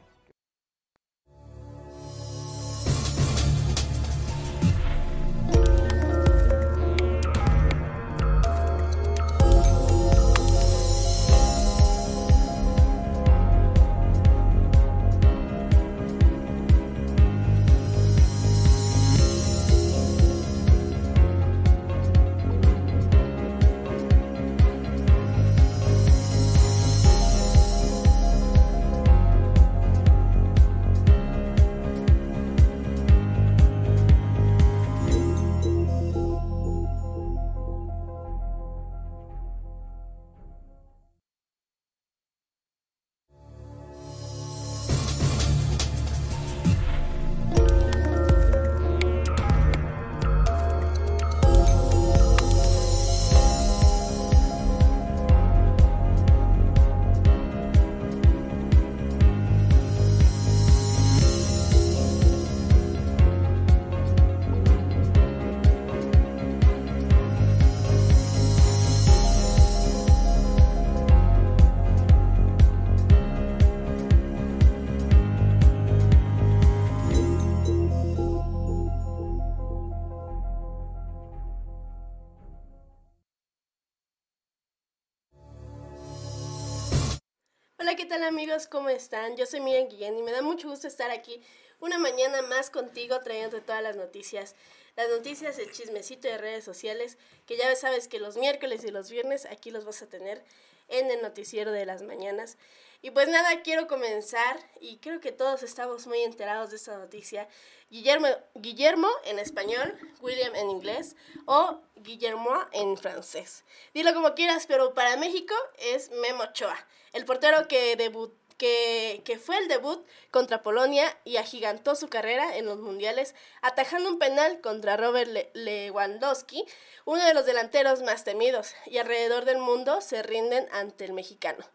Tal 88.09 88.23
amigos? 88.23 88.65
¿Cómo 88.65 88.89
están? 88.89 89.37
Yo 89.37 89.45
soy 89.45 89.59
Miriam 89.59 89.87
Guillén 89.87 90.17
y 90.17 90.23
me 90.23 90.31
da 90.31 90.41
mucho 90.41 90.67
gusto 90.67 90.87
estar 90.87 91.11
aquí 91.11 91.43
una 91.79 91.99
mañana 91.99 92.41
más 92.41 92.71
contigo 92.71 93.19
trayendo 93.19 93.61
todas 93.61 93.83
las 93.83 93.97
noticias. 93.97 94.55
Las 94.99 95.07
noticias, 95.11 95.57
el 95.59 95.71
chismecito 95.71 96.27
de 96.27 96.37
redes 96.37 96.65
sociales, 96.65 97.17
que 97.45 97.55
ya 97.55 97.73
sabes 97.77 98.09
que 98.09 98.19
los 98.19 98.35
miércoles 98.35 98.83
y 98.83 98.91
los 98.91 99.09
viernes 99.09 99.45
aquí 99.45 99.71
los 99.71 99.85
vas 99.85 100.01
a 100.01 100.09
tener 100.09 100.43
en 100.89 101.09
el 101.09 101.21
noticiero 101.21 101.71
de 101.71 101.85
las 101.85 102.01
mañanas. 102.01 102.57
Y 103.01 103.11
pues 103.11 103.29
nada, 103.29 103.61
quiero 103.61 103.87
comenzar 103.87 104.59
y 104.81 104.97
creo 104.97 105.21
que 105.21 105.31
todos 105.31 105.63
estamos 105.63 106.05
muy 106.05 106.19
enterados 106.19 106.71
de 106.71 106.75
esta 106.75 106.97
noticia. 106.97 107.47
Guillermo, 107.89 108.27
Guillermo 108.55 109.07
en 109.23 109.39
español, 109.39 109.97
William 110.19 110.53
en 110.53 110.69
inglés 110.69 111.15
o 111.45 111.79
Guillermo 111.95 112.51
en 112.73 112.97
francés. 112.97 113.63
Dilo 113.93 114.13
como 114.13 114.35
quieras, 114.35 114.65
pero 114.67 114.93
para 114.93 115.15
México 115.15 115.55
es 115.77 116.11
Memo 116.11 116.43
Ochoa, 116.43 116.75
el 117.13 117.23
portero 117.23 117.69
que 117.69 117.95
debutó 117.95 118.38
que, 118.59 119.23
que, 119.25 119.39
fue 119.39 119.57
el 119.57 119.67
debut 119.69 120.05
contra 120.29 120.61
Polonia 120.61 121.17
y 121.23 121.37
agigantó 121.37 121.95
su 121.95 122.09
carrera 122.09 122.57
en 122.57 122.65
los 122.65 122.77
mundiales, 122.77 123.33
atajando 123.61 124.09
un 124.09 124.19
penal 124.19 124.61
contra 124.61 124.97
Robert 124.97 125.31
Lewandowski, 125.53 126.65
uno 127.05 127.25
de 127.25 127.33
los 127.33 127.45
delanteros 127.47 128.03
más 128.03 128.25
temidos, 128.25 128.75
y 128.85 128.97
alrededor 128.97 129.45
del 129.45 129.57
mundo 129.57 130.01
se 130.01 130.21
rinden 130.21 130.67
ante 130.71 131.05
el 131.05 131.13
mexicano. 131.13 131.65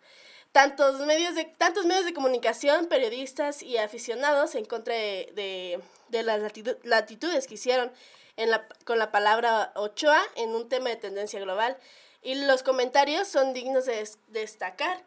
Tantos 0.52 1.00
medios 1.00 1.34
de, 1.34 1.46
tantos 1.46 1.86
medios 1.86 2.04
de 2.04 2.14
comunicación, 2.14 2.86
periodistas 2.86 3.62
y 3.62 3.78
aficionados 3.78 4.54
en 4.54 4.66
contra 4.66 4.94
de, 4.94 5.80
de, 6.10 6.22
las 6.22 6.40
latitudes 6.84 7.48
que 7.48 7.54
hicieron 7.54 7.90
en 8.36 8.50
la, 8.50 8.68
con 8.84 8.98
la 8.98 9.10
palabra 9.10 9.72
Ochoa 9.74 10.22
en 10.36 10.54
un 10.54 10.68
tema 10.68 10.90
de 10.90 10.96
tendencia 10.96 11.40
global. 11.40 11.76
Y 12.22 12.36
los 12.36 12.62
comentarios 12.62 13.26
son 13.26 13.52
dignos 13.52 13.86
de 13.86 14.08
destacar 14.28 15.02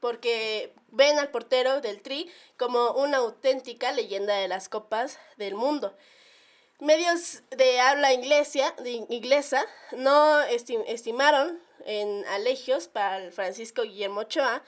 porque 0.00 0.72
ven 0.88 1.18
al 1.18 1.30
portero 1.30 1.80
del 1.80 2.02
Tri 2.02 2.30
como 2.56 2.92
una 2.92 3.18
auténtica 3.18 3.92
leyenda 3.92 4.34
de 4.34 4.48
las 4.48 4.68
copas 4.68 5.18
del 5.36 5.54
mundo. 5.54 5.96
Medios 6.80 7.42
de 7.50 7.80
habla 7.80 8.12
inglesa, 8.12 8.72
de 8.78 8.90
inglesa 9.08 9.66
no 9.92 10.40
estimaron 10.42 11.60
en 11.84 12.24
alegios 12.28 12.86
para 12.86 13.18
el 13.18 13.32
Francisco 13.32 13.82
Guillermo 13.82 14.20
Ochoa, 14.20 14.62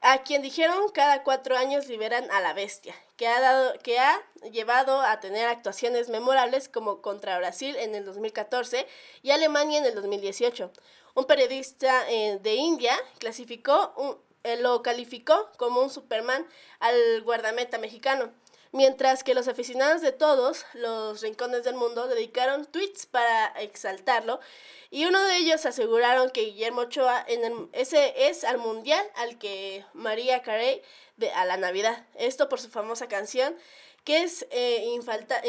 a 0.00 0.22
quien 0.22 0.42
dijeron 0.42 0.88
cada 0.92 1.22
cuatro 1.22 1.56
años 1.56 1.88
liberan 1.88 2.28
a 2.30 2.40
la 2.40 2.54
bestia, 2.54 2.94
que 3.16 3.28
ha, 3.28 3.40
dado, 3.40 3.78
que 3.80 3.98
ha 3.98 4.20
llevado 4.50 5.00
a 5.00 5.20
tener 5.20 5.46
actuaciones 5.46 6.08
memorables 6.08 6.68
como 6.68 7.02
contra 7.02 7.38
Brasil 7.38 7.76
en 7.76 7.94
el 7.94 8.04
2014 8.04 8.86
y 9.22 9.30
Alemania 9.30 9.78
en 9.78 9.84
el 9.84 9.94
2018. 9.94 10.72
Un 11.14 11.24
periodista 11.26 12.10
eh, 12.10 12.38
de 12.42 12.54
India 12.54 12.96
clasificó 13.18 13.92
un, 13.96 14.16
eh, 14.44 14.56
lo 14.56 14.82
calificó 14.82 15.50
como 15.56 15.80
un 15.80 15.90
Superman 15.90 16.46
al 16.80 17.22
guardameta 17.22 17.78
mexicano, 17.78 18.32
mientras 18.72 19.22
que 19.22 19.34
los 19.34 19.48
aficionados 19.48 20.00
de 20.00 20.12
todos 20.12 20.64
los 20.74 21.20
rincones 21.20 21.64
del 21.64 21.74
mundo 21.74 22.08
dedicaron 22.08 22.66
tweets 22.66 23.06
para 23.06 23.48
exaltarlo 23.60 24.40
y 24.90 25.06
uno 25.06 25.22
de 25.24 25.36
ellos 25.36 25.64
aseguraron 25.64 26.30
que 26.30 26.42
Guillermo 26.42 26.82
Ochoa 26.82 27.24
en 27.26 27.68
ese 27.72 28.28
es 28.28 28.44
al 28.44 28.58
mundial 28.58 29.04
al 29.14 29.38
que 29.38 29.84
María 29.94 30.42
Carey 30.42 30.82
de 31.16 31.30
a 31.30 31.44
la 31.44 31.56
Navidad. 31.56 32.06
Esto 32.14 32.48
por 32.48 32.60
su 32.60 32.68
famosa 32.68 33.08
canción 33.08 33.56
que 34.04 34.22
es, 34.22 34.46
eh, 34.50 34.84
infalta, 34.92 35.40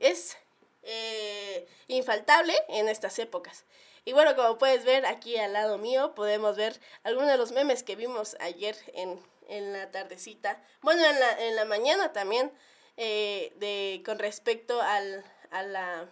es 0.00 0.36
eh, 0.82 1.66
infaltable 1.88 2.54
en 2.68 2.88
estas 2.88 3.18
épocas. 3.18 3.64
Y 4.04 4.12
bueno, 4.12 4.36
como 4.36 4.58
puedes 4.58 4.84
ver 4.84 5.06
aquí 5.06 5.36
al 5.38 5.54
lado 5.54 5.78
mío, 5.78 6.14
podemos 6.14 6.56
ver 6.56 6.78
algunos 7.04 7.30
de 7.30 7.38
los 7.38 7.52
memes 7.52 7.82
que 7.82 7.96
vimos 7.96 8.36
ayer 8.38 8.76
en, 8.92 9.18
en 9.48 9.72
la 9.72 9.90
tardecita. 9.90 10.62
Bueno, 10.82 11.04
en 11.04 11.18
la, 11.18 11.46
en 11.46 11.56
la 11.56 11.64
mañana 11.64 12.12
también, 12.12 12.52
eh, 12.96 13.52
de, 13.56 14.02
con 14.04 14.18
respecto 14.18 14.82
al, 14.82 15.24
a 15.50 15.62
la, 15.62 16.08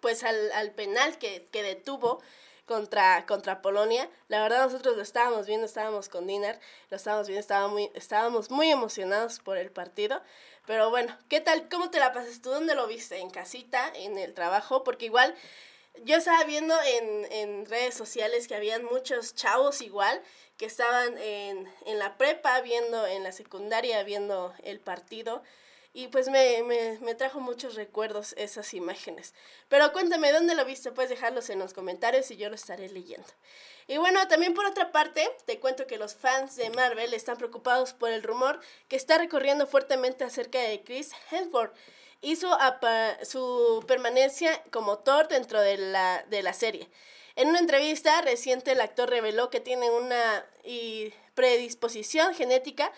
pues 0.00 0.24
al, 0.24 0.50
al 0.52 0.72
penal 0.72 1.18
que, 1.18 1.46
que 1.52 1.62
detuvo 1.62 2.20
contra, 2.66 3.26
contra 3.26 3.62
Polonia. 3.62 4.10
La 4.28 4.42
verdad 4.42 4.64
nosotros 4.64 4.96
lo 4.96 5.02
estábamos 5.02 5.46
viendo, 5.46 5.66
estábamos 5.66 6.08
con 6.08 6.26
Dinar, 6.26 6.58
lo 6.90 6.96
estábamos 6.96 7.28
viendo, 7.28 7.40
estábamos 7.40 7.72
muy, 7.72 7.90
estábamos 7.94 8.50
muy 8.50 8.70
emocionados 8.70 9.38
por 9.38 9.56
el 9.56 9.70
partido. 9.70 10.20
Pero 10.66 10.90
bueno, 10.90 11.16
¿qué 11.28 11.40
tal? 11.40 11.68
¿Cómo 11.68 11.90
te 11.90 11.98
la 11.98 12.12
pasas 12.12 12.40
tú? 12.40 12.50
¿Dónde 12.50 12.74
lo 12.74 12.86
viste? 12.86 13.18
¿En 13.18 13.30
casita? 13.30 13.92
¿En 13.94 14.18
el 14.18 14.34
trabajo? 14.34 14.82
Porque 14.82 15.06
igual 15.06 15.34
yo 16.02 16.16
estaba 16.16 16.42
viendo 16.44 16.74
en, 16.82 17.32
en 17.32 17.66
redes 17.66 17.94
sociales 17.94 18.48
que 18.48 18.54
habían 18.54 18.84
muchos 18.84 19.34
chavos 19.34 19.80
igual 19.80 20.20
que 20.56 20.66
estaban 20.66 21.16
en, 21.18 21.68
en 21.86 21.98
la 21.98 22.16
prepa 22.16 22.60
viendo, 22.60 23.06
en 23.06 23.22
la 23.22 23.32
secundaria 23.32 24.02
viendo 24.02 24.54
el 24.62 24.80
partido. 24.80 25.42
Y 25.96 26.08
pues 26.08 26.28
me, 26.28 26.64
me, 26.64 26.98
me, 27.00 27.14
trajo 27.14 27.38
muchos 27.38 27.76
recuerdos 27.76 28.34
esas 28.36 28.74
imágenes. 28.74 29.32
Pero 29.68 29.92
cuéntame, 29.92 30.32
¿dónde 30.32 30.56
lo 30.56 30.64
viste? 30.64 30.90
Puedes 30.90 31.08
dejarlos 31.08 31.50
en 31.50 31.60
los 31.60 31.72
comentarios 31.72 32.32
y 32.32 32.36
yo 32.36 32.48
lo 32.48 32.56
estaré 32.56 32.88
leyendo. 32.88 33.28
Y 33.86 33.98
bueno, 33.98 34.26
también 34.26 34.54
por 34.54 34.66
otra 34.66 34.90
parte, 34.90 35.30
te 35.46 35.60
cuento 35.60 35.86
que 35.86 35.96
los 35.96 36.16
fans 36.16 36.56
de 36.56 36.70
Marvel 36.70 37.14
están 37.14 37.36
preocupados 37.36 37.92
por 37.92 38.10
el 38.10 38.24
rumor 38.24 38.58
que 38.88 38.96
está 38.96 39.18
recorriendo 39.18 39.68
fuertemente 39.68 40.24
acerca 40.24 40.58
de 40.58 40.82
Chris 40.82 41.12
Hemsworth 41.30 41.76
hizo 42.24 42.56
su 43.22 43.84
permanencia 43.86 44.62
como 44.70 44.98
Thor 44.98 45.28
dentro 45.28 45.60
de 45.60 45.76
la, 45.76 46.24
de 46.28 46.42
la 46.42 46.52
serie. 46.52 46.88
En 47.36 47.48
una 47.48 47.58
entrevista 47.58 48.20
reciente, 48.22 48.72
el 48.72 48.80
actor 48.80 49.10
reveló 49.10 49.50
que 49.50 49.60
tiene 49.60 49.90
una 49.90 50.46
predisposición 51.34 52.34
genética 52.34 52.92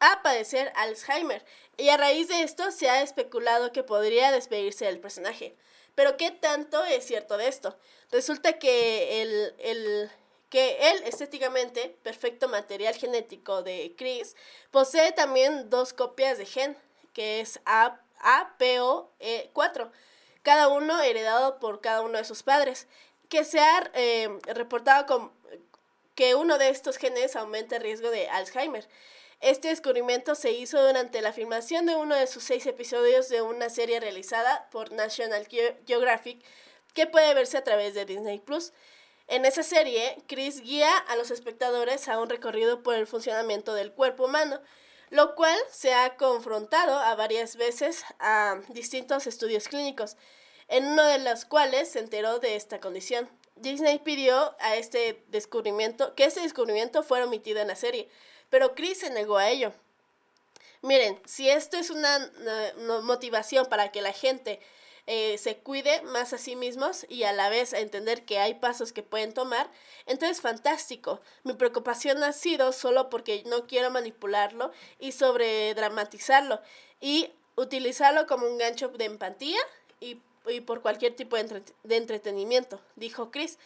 a 0.00 0.22
padecer 0.22 0.72
Alzheimer, 0.74 1.44
y 1.76 1.88
a 1.88 1.96
raíz 1.96 2.28
de 2.28 2.42
esto 2.42 2.70
se 2.70 2.90
ha 2.90 3.02
especulado 3.02 3.72
que 3.72 3.82
podría 3.82 4.32
despedirse 4.32 4.84
del 4.84 5.00
personaje. 5.00 5.54
Pero 5.94 6.16
¿qué 6.16 6.30
tanto 6.30 6.84
es 6.84 7.04
cierto 7.04 7.36
de 7.36 7.48
esto? 7.48 7.76
Resulta 8.10 8.58
que 8.58 9.22
el, 9.22 9.54
el 9.58 10.10
que 10.50 10.90
él, 10.90 11.02
estéticamente, 11.04 11.96
perfecto 12.02 12.48
material 12.48 12.94
genético 12.94 13.62
de 13.62 13.94
Chris, 13.96 14.36
posee 14.70 15.12
también 15.12 15.70
dos 15.70 15.92
copias 15.92 16.36
de 16.36 16.46
gen, 16.46 16.76
que 17.14 17.40
es 17.40 17.60
APO4, 18.22 19.90
cada 20.42 20.68
uno 20.68 21.00
heredado 21.00 21.58
por 21.58 21.80
cada 21.80 22.00
uno 22.02 22.18
de 22.18 22.24
sus 22.24 22.42
padres, 22.42 22.88
que 23.28 23.44
se 23.44 23.60
ha 23.60 23.90
eh, 23.94 24.28
reportado 24.54 25.06
con, 25.06 25.32
que 26.14 26.34
uno 26.34 26.58
de 26.58 26.68
estos 26.68 26.96
genes 26.96 27.36
aumenta 27.36 27.76
el 27.76 27.82
riesgo 27.82 28.10
de 28.10 28.28
Alzheimer. 28.28 28.88
Este 29.40 29.68
descubrimiento 29.68 30.34
se 30.34 30.52
hizo 30.52 30.80
durante 30.86 31.20
la 31.20 31.32
filmación 31.32 31.86
de 31.86 31.96
uno 31.96 32.14
de 32.14 32.26
sus 32.26 32.44
seis 32.44 32.64
episodios 32.66 33.28
de 33.28 33.42
una 33.42 33.70
serie 33.70 33.98
realizada 33.98 34.68
por 34.70 34.92
National 34.92 35.48
Geographic 35.86 36.44
que 36.94 37.06
puede 37.06 37.34
verse 37.34 37.56
a 37.58 37.64
través 37.64 37.94
de 37.94 38.04
Disney 38.04 38.38
Plus. 38.38 38.72
En 39.26 39.44
esa 39.44 39.62
serie, 39.62 40.22
Chris 40.28 40.60
guía 40.60 40.96
a 40.96 41.16
los 41.16 41.30
espectadores 41.30 42.08
a 42.08 42.20
un 42.20 42.28
recorrido 42.28 42.82
por 42.82 42.94
el 42.94 43.06
funcionamiento 43.06 43.74
del 43.74 43.92
cuerpo 43.92 44.26
humano, 44.26 44.60
lo 45.12 45.34
cual 45.34 45.58
se 45.70 45.92
ha 45.92 46.16
confrontado 46.16 46.98
a 46.98 47.14
varias 47.14 47.56
veces 47.56 48.02
a 48.18 48.58
distintos 48.70 49.26
estudios 49.26 49.68
clínicos, 49.68 50.16
en 50.68 50.86
uno 50.86 51.04
de 51.04 51.18
los 51.18 51.44
cuales 51.44 51.90
se 51.90 51.98
enteró 51.98 52.38
de 52.38 52.56
esta 52.56 52.80
condición. 52.80 53.28
Disney 53.56 53.98
pidió 53.98 54.56
a 54.58 54.76
este 54.76 55.22
descubrimiento 55.28 56.14
que 56.14 56.24
este 56.24 56.40
descubrimiento 56.40 57.02
fuera 57.02 57.26
omitido 57.26 57.60
en 57.60 57.68
la 57.68 57.76
serie, 57.76 58.08
pero 58.48 58.74
Chris 58.74 59.00
se 59.00 59.10
negó 59.10 59.36
a 59.36 59.50
ello. 59.50 59.74
Miren, 60.80 61.20
si 61.26 61.50
esto 61.50 61.76
es 61.76 61.90
una, 61.90 62.32
motivación 63.02 63.66
para 63.66 63.92
que 63.92 64.00
la 64.00 64.14
gente 64.14 64.60
eh, 65.06 65.36
se 65.38 65.56
cuide 65.56 66.00
más 66.02 66.32
a 66.32 66.38
sí 66.38 66.54
mismos 66.54 67.06
y 67.08 67.24
a 67.24 67.32
la 67.32 67.48
vez 67.48 67.74
a 67.74 67.80
entender 67.80 68.24
que 68.24 68.38
hay 68.38 68.54
pasos 68.54 68.92
que 68.92 69.02
pueden 69.02 69.34
tomar, 69.34 69.68
entonces 70.06 70.40
fantástico. 70.40 71.20
Mi 71.42 71.54
preocupación 71.54 72.22
ha 72.22 72.32
sido 72.32 72.72
solo 72.72 73.10
porque 73.10 73.42
no 73.46 73.66
quiero 73.66 73.90
manipularlo 73.90 74.70
y 75.00 75.12
sobredramatizarlo 75.12 76.60
y 77.00 77.32
utilizarlo 77.56 78.26
como 78.26 78.46
un 78.46 78.58
gancho 78.58 78.88
de 78.88 79.06
empatía 79.06 79.58
y, 79.98 80.20
por 80.66 80.82
cualquier 80.82 81.14
tipo 81.14 81.36
de, 81.36 81.62
de 81.82 81.96
entretenimiento, 81.96 82.80
dijo 82.96 83.30
Chris. 83.30 83.58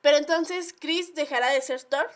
Pero 0.00 0.16
entonces, 0.16 0.74
¿Chris 0.78 1.14
dejará 1.14 1.50
de 1.50 1.60
ser 1.60 1.82
Thor? 1.82 2.10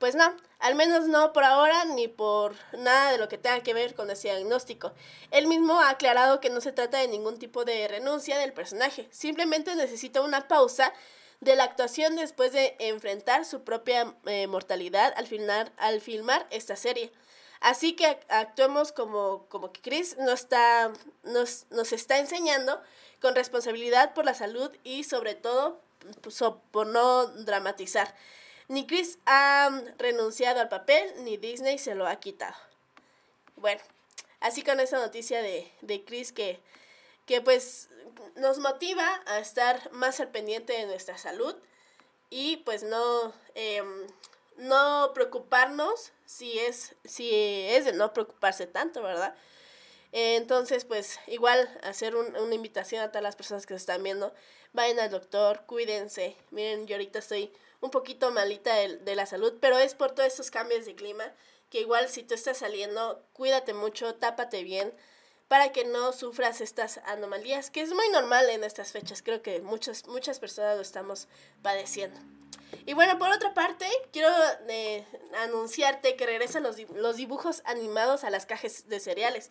Pues 0.00 0.14
no, 0.14 0.34
al 0.60 0.76
menos 0.76 1.08
no 1.08 1.34
por 1.34 1.44
ahora 1.44 1.84
ni 1.84 2.08
por 2.08 2.56
nada 2.72 3.12
de 3.12 3.18
lo 3.18 3.28
que 3.28 3.36
tenga 3.36 3.62
que 3.62 3.74
ver 3.74 3.94
con 3.94 4.10
ese 4.10 4.28
diagnóstico. 4.28 4.92
Él 5.30 5.46
mismo 5.46 5.78
ha 5.78 5.90
aclarado 5.90 6.40
que 6.40 6.48
no 6.48 6.62
se 6.62 6.72
trata 6.72 6.96
de 6.96 7.06
ningún 7.06 7.38
tipo 7.38 7.66
de 7.66 7.86
renuncia 7.86 8.38
del 8.38 8.54
personaje, 8.54 9.08
simplemente 9.10 9.76
necesita 9.76 10.22
una 10.22 10.48
pausa 10.48 10.94
de 11.40 11.54
la 11.54 11.64
actuación 11.64 12.16
después 12.16 12.52
de 12.52 12.76
enfrentar 12.78 13.44
su 13.44 13.62
propia 13.62 14.14
eh, 14.24 14.46
mortalidad 14.46 15.12
al 15.18 15.26
filmar, 15.26 15.70
al 15.76 16.00
filmar 16.00 16.46
esta 16.50 16.76
serie. 16.76 17.12
Así 17.60 17.92
que 17.92 18.18
actuemos 18.30 18.92
como, 18.92 19.44
como 19.50 19.70
que 19.70 19.82
Chris 19.82 20.16
no 20.16 20.32
está, 20.32 20.90
nos, 21.24 21.66
nos 21.68 21.92
está 21.92 22.18
enseñando 22.18 22.80
con 23.20 23.34
responsabilidad 23.34 24.14
por 24.14 24.24
la 24.24 24.32
salud 24.32 24.70
y 24.82 25.04
sobre 25.04 25.34
todo 25.34 25.78
pues, 26.22 26.42
por 26.70 26.86
no 26.86 27.26
dramatizar. 27.26 28.14
Ni 28.70 28.86
Chris 28.86 29.18
ha 29.26 29.82
renunciado 29.98 30.60
al 30.60 30.68
papel, 30.68 31.12
ni 31.24 31.36
Disney 31.36 31.76
se 31.76 31.96
lo 31.96 32.06
ha 32.06 32.20
quitado. 32.20 32.54
Bueno, 33.56 33.80
así 34.38 34.62
con 34.62 34.78
esa 34.78 35.00
noticia 35.00 35.42
de, 35.42 35.68
de 35.80 36.04
Chris 36.04 36.30
que, 36.30 36.60
que 37.26 37.40
pues 37.40 37.88
nos 38.36 38.60
motiva 38.60 39.22
a 39.26 39.40
estar 39.40 39.90
más 39.90 40.20
al 40.20 40.28
pendiente 40.28 40.72
de 40.72 40.86
nuestra 40.86 41.18
salud 41.18 41.56
y 42.30 42.58
pues 42.58 42.84
no, 42.84 43.32
em, 43.56 44.06
no 44.56 45.10
preocuparnos 45.14 46.12
si 46.24 46.60
es, 46.60 46.94
si 47.04 47.28
es 47.32 47.86
de 47.86 47.92
no 47.92 48.12
preocuparse 48.12 48.68
tanto, 48.68 49.02
¿verdad? 49.02 49.34
entonces, 50.12 50.84
pues 50.84 51.18
igual 51.26 51.68
hacer 51.82 52.14
una 52.14 52.54
invitación 52.54 53.02
a 53.02 53.08
todas 53.08 53.24
las 53.24 53.34
personas 53.34 53.66
que 53.66 53.74
se 53.74 53.78
están 53.78 54.04
viendo, 54.04 54.32
vayan 54.72 55.00
al 55.00 55.10
doctor, 55.10 55.64
cuídense. 55.66 56.36
Miren, 56.50 56.86
yo 56.86 56.94
ahorita 56.94 57.18
estoy 57.18 57.52
un 57.80 57.90
poquito 57.90 58.30
malita 58.30 58.74
de, 58.74 59.14
la 59.16 59.26
salud, 59.26 59.54
pero 59.60 59.78
es 59.78 59.94
por 59.94 60.12
todos 60.12 60.28
estos 60.28 60.50
cambios 60.50 60.84
de 60.84 60.94
clima, 60.94 61.32
que 61.70 61.80
igual 61.80 62.08
si 62.08 62.22
tú 62.22 62.34
estás 62.34 62.58
saliendo, 62.58 63.24
cuídate 63.32 63.74
mucho, 63.74 64.14
tápate 64.14 64.62
bien, 64.64 64.92
para 65.48 65.72
que 65.72 65.84
no 65.84 66.12
sufras 66.12 66.60
estas 66.60 66.98
anomalías, 66.98 67.70
que 67.70 67.80
es 67.80 67.92
muy 67.92 68.08
normal 68.10 68.48
en 68.50 68.64
estas 68.64 68.92
fechas, 68.92 69.22
creo 69.22 69.42
que 69.42 69.60
muchas, 69.60 70.06
muchas 70.06 70.38
personas 70.38 70.76
lo 70.76 70.82
estamos 70.82 71.26
padeciendo. 71.62 72.20
Y 72.86 72.94
bueno, 72.94 73.18
por 73.18 73.30
otra 73.30 73.52
parte, 73.52 73.86
quiero 74.12 74.30
eh, 74.68 75.04
anunciarte 75.38 76.16
que 76.16 76.26
regresan 76.26 76.62
los, 76.62 76.76
los 76.90 77.16
dibujos 77.16 77.62
animados 77.64 78.24
a 78.24 78.30
las 78.30 78.46
cajas 78.46 78.88
de 78.88 79.00
cereales. 79.00 79.50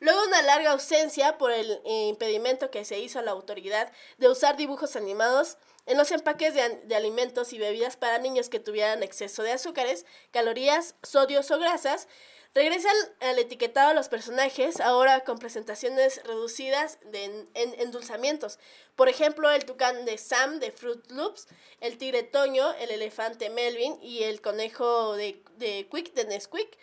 Luego 0.00 0.20
de 0.22 0.28
una 0.28 0.42
larga 0.42 0.72
ausencia 0.72 1.38
por 1.38 1.52
el 1.52 1.80
eh, 1.84 2.08
impedimento 2.08 2.70
que 2.70 2.84
se 2.84 2.98
hizo 2.98 3.18
a 3.18 3.22
la 3.22 3.30
autoridad 3.30 3.92
de 4.18 4.28
usar 4.28 4.56
dibujos 4.56 4.96
animados, 4.96 5.56
en 5.86 5.98
los 5.98 6.10
empaques 6.12 6.54
de, 6.54 6.94
alimentos 6.94 7.52
y 7.52 7.58
bebidas 7.58 7.96
para 7.96 8.18
niños 8.18 8.48
que 8.48 8.60
tuvieran 8.60 9.02
exceso 9.02 9.42
de 9.42 9.52
azúcares, 9.52 10.06
calorías, 10.30 10.94
sodios 11.02 11.50
o 11.50 11.58
grasas, 11.58 12.08
regresan 12.54 12.94
al 13.20 13.38
etiquetado 13.38 13.90
a 13.90 13.94
los 13.94 14.08
personajes, 14.08 14.80
ahora 14.80 15.24
con 15.24 15.38
presentaciones 15.38 16.22
reducidas 16.24 16.98
de 17.04 17.24
en, 17.24 17.48
endulzamientos. 17.54 18.58
Por 18.96 19.08
ejemplo, 19.08 19.50
el 19.50 19.64
tucán 19.64 20.04
de 20.04 20.16
Sam 20.18 20.60
de 20.60 20.70
Fruit 20.70 21.10
Loops, 21.10 21.48
el 21.80 21.98
tigre 21.98 22.22
Toño, 22.22 22.72
el 22.74 22.90
elefante 22.90 23.50
Melvin 23.50 23.98
y 24.00 24.22
el 24.22 24.40
conejo 24.40 25.14
de, 25.16 25.42
de 25.58 25.86
Quick 25.90 26.14
de 26.14 26.24
Nesquik. 26.24 26.78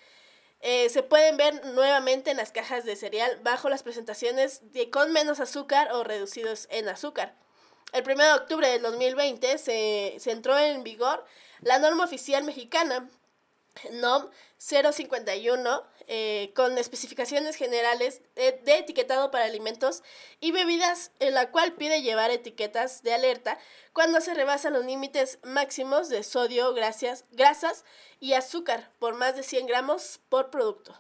Eh, 0.62 0.90
se 0.90 1.02
pueden 1.02 1.38
ver 1.38 1.66
nuevamente 1.74 2.32
en 2.32 2.38
las 2.38 2.52
cajas 2.52 2.86
de 2.86 2.96
cereal 2.96 3.40
bajo 3.44 3.70
las 3.70 3.82
presentaciones 3.82 4.72
de 4.72 4.90
con 4.90 5.12
menos 5.12 5.40
azúcar 5.40 5.92
o 5.92 6.04
reducidos 6.04 6.68
en 6.70 6.88
azúcar. 6.88 7.36
El 7.94 8.04
1 8.04 8.24
de 8.24 8.34
octubre 8.34 8.68
del 8.68 8.82
2020 8.82 9.58
se, 9.58 10.16
se 10.20 10.32
entró 10.32 10.58
en 10.58 10.84
vigor 10.84 11.26
la 11.62 11.80
norma 11.80 12.04
oficial 12.04 12.44
mexicana 12.44 13.10
NOM 13.92 14.30
051 14.58 15.84
eh, 16.08 16.52
con 16.56 16.78
especificaciones 16.78 17.56
generales 17.56 18.22
de, 18.36 18.60
etiquetado 18.66 19.32
para 19.32 19.46
alimentos 19.46 20.04
y 20.40 20.52
bebidas 20.52 21.12
en 21.20 21.34
la 21.34 21.52
cual 21.52 21.74
pide 21.74 22.02
llevar 22.02 22.32
etiquetas 22.32 23.02
de 23.02 23.14
alerta 23.14 23.58
cuando 23.94 24.20
se 24.20 24.34
rebasan 24.34 24.74
los 24.74 24.86
límites 24.86 25.40
máximos 25.44 26.10
de 26.10 26.24
sodio, 26.24 26.74
grasas, 26.74 27.86
y 28.20 28.34
azúcar 28.34 28.92
por 29.00 29.16
más 29.16 29.36
de 29.36 29.44
100 29.44 29.68
gramos 29.68 30.20
por 30.30 30.50
producto. 30.50 30.94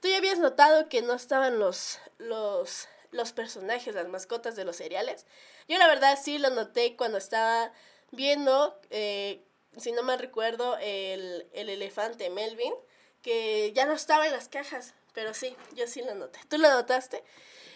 ¿Tú 0.00 0.08
ya 0.08 0.18
habías 0.18 0.38
notado 0.38 0.88
que 0.88 1.02
no 1.02 1.14
estaban 1.14 1.58
los, 1.58 1.98
los, 2.18 2.88
los 3.10 3.32
personajes, 3.32 3.94
las 3.94 4.08
mascotas 4.08 4.54
de 4.54 4.64
los 4.64 4.76
cereales? 4.76 5.26
Yo 5.66 5.78
la 5.78 5.88
verdad 5.88 6.18
sí 6.22 6.38
lo 6.38 6.50
noté 6.50 6.94
cuando 6.94 7.18
estaba 7.18 7.72
viendo, 8.10 8.78
eh, 8.90 9.44
si 9.76 9.92
no 9.92 10.02
me 10.02 10.16
recuerdo, 10.16 10.76
el, 10.78 11.46
elefante 11.52 12.30
Melvin, 12.30 12.72
que 13.22 13.72
ya 13.74 13.86
no 13.86 13.92
estaba 13.92 14.26
en 14.26 14.32
las 14.32 14.48
cajas, 14.48 14.94
pero 15.12 15.34
sí, 15.34 15.56
yo 15.74 15.86
sí 15.86 16.02
lo 16.02 16.14
noté. 16.14 16.40
¿Tú 16.48 16.58
lo 16.58 16.70
notaste? 16.70 17.22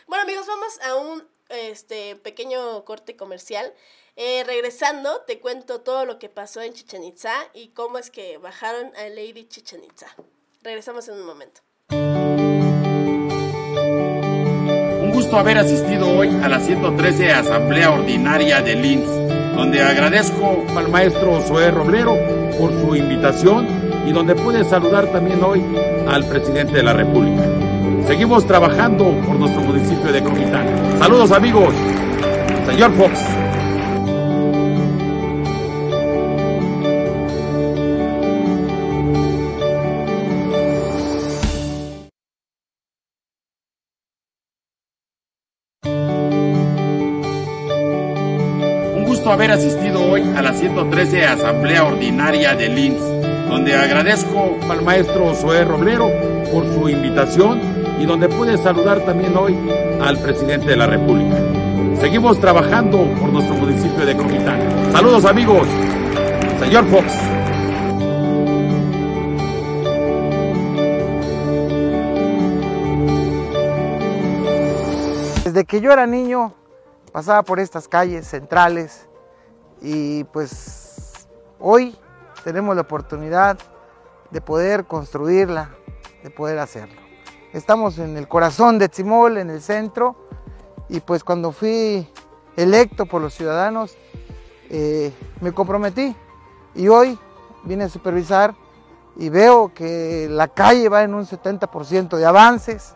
Bueno 0.07 0.23
amigos, 0.25 0.47
vamos 0.47 0.81
a 0.83 0.97
un 0.97 1.29
este, 1.49 2.17
pequeño 2.17 2.85
corte 2.85 3.17
comercial. 3.17 3.73
Eh, 4.17 4.45
regresando, 4.45 5.23
te 5.23 5.41
cuento 5.41 5.81
todo 5.81 6.05
lo 6.05 6.19
que 6.19 6.29
pasó 6.29 6.61
en 6.61 6.75
Chichen 6.75 7.03
Itza 7.03 7.35
y 7.55 7.69
cómo 7.69 7.99
es 7.99 8.11
que 8.11 8.37
bajaron 8.39 8.95
a 8.97 9.09
Lady 9.09 9.47
Chichen 9.49 9.83
Itza. 9.85 10.15
Regresamos 10.63 11.09
en 11.09 11.15
un 11.15 11.25
momento. 11.25 11.63
gusto 15.23 15.37
haber 15.37 15.59
asistido 15.59 16.11
hoy 16.11 16.29
a 16.43 16.49
la 16.49 16.59
113 16.59 17.31
Asamblea 17.31 17.93
Ordinaria 17.93 18.61
del 18.61 18.85
INS, 18.85 19.22
donde 19.55 19.83
agradezco 19.83 20.65
al 20.77 20.89
maestro 20.89 21.41
Zoé 21.41 21.71
Roblero 21.71 22.17
por 22.59 22.73
su 22.73 22.97
invitación 22.97 23.67
y 24.07 24.13
donde 24.13 24.35
pude 24.35 24.65
saludar 24.65 25.07
también 25.07 25.43
hoy 25.43 25.63
al 26.07 26.25
presidente 26.27 26.73
de 26.75 26.83
la 26.83 26.93
República. 26.93 27.43
Seguimos 28.07 28.47
trabajando 28.47 29.13
por 29.27 29.37
nuestro 29.37 29.63
municipio 29.63 30.13
de 30.13 30.23
Comitán. 30.23 30.67
Saludos 30.99 31.31
amigos. 31.33 31.73
Señor 32.67 32.93
Fox. 32.93 33.52
Asamblea 51.63 51.85
Ordinaria 51.85 52.55
del 52.57 52.77
INS, 52.77 53.01
donde 53.49 53.73
agradezco 53.77 54.59
al 54.69 54.83
maestro 54.83 55.33
Zoé 55.33 55.65
Roblero 55.65 56.11
por 56.51 56.65
su 56.75 56.89
invitación 56.89 57.61
y 58.01 58.05
donde 58.05 58.29
pude 58.29 58.59
saludar 58.59 58.99
también 59.05 59.37
hoy 59.37 59.57
al 60.01 60.19
presidente 60.19 60.71
de 60.71 60.77
la 60.77 60.89
República. 60.89 61.37
Seguimos 62.01 62.41
trabajando 62.41 63.05
por 63.21 63.33
nuestro 63.33 63.55
municipio 63.55 64.05
de 64.05 64.17
Comitán. 64.17 64.59
Saludos 64.91 65.25
amigos. 65.25 65.69
Señor 66.59 66.85
Fox. 66.87 67.13
Desde 75.45 75.65
que 75.65 75.81
yo 75.81 75.93
era 75.93 76.09
niño 76.09 76.53
pasaba 77.13 77.45
por 77.45 77.61
estas 77.61 77.87
calles 77.87 78.27
centrales 78.27 79.07
y 79.81 80.25
pues 80.25 80.82
hoy 81.63 81.97
tenemos 82.45 82.75
la 82.75 82.83
oportunidad 82.83 83.57
de 84.31 84.41
poder 84.41 84.85
construirla, 84.85 85.71
de 86.23 86.31
poder 86.31 86.59
hacerlo. 86.59 87.01
Estamos 87.53 87.99
en 87.99 88.17
el 88.17 88.29
corazón 88.29 88.79
de 88.79 88.89
Tzimol, 88.89 89.39
en 89.39 89.49
el 89.49 89.63
centro, 89.63 90.17
y 90.89 91.01
pues 91.01 91.23
cuando 91.23 91.53
fui 91.53 92.09
electo 92.57 93.07
por 93.07 93.23
los 93.23 93.33
ciudadanos, 93.33 93.97
eh, 94.71 95.13
me 95.41 95.53
comprometí 95.53 96.17
y 96.75 96.89
hoy 96.89 97.19
vine 97.65 97.85
a 97.85 97.89
supervisar 97.89 98.55
y 99.17 99.29
veo 99.29 99.73
que 99.75 100.27
la 100.31 100.49
calle 100.49 100.89
va 100.89 101.03
en 101.03 101.15
un 101.15 101.27
70% 101.27 102.17
de 102.17 102.25
avances. 102.25 102.95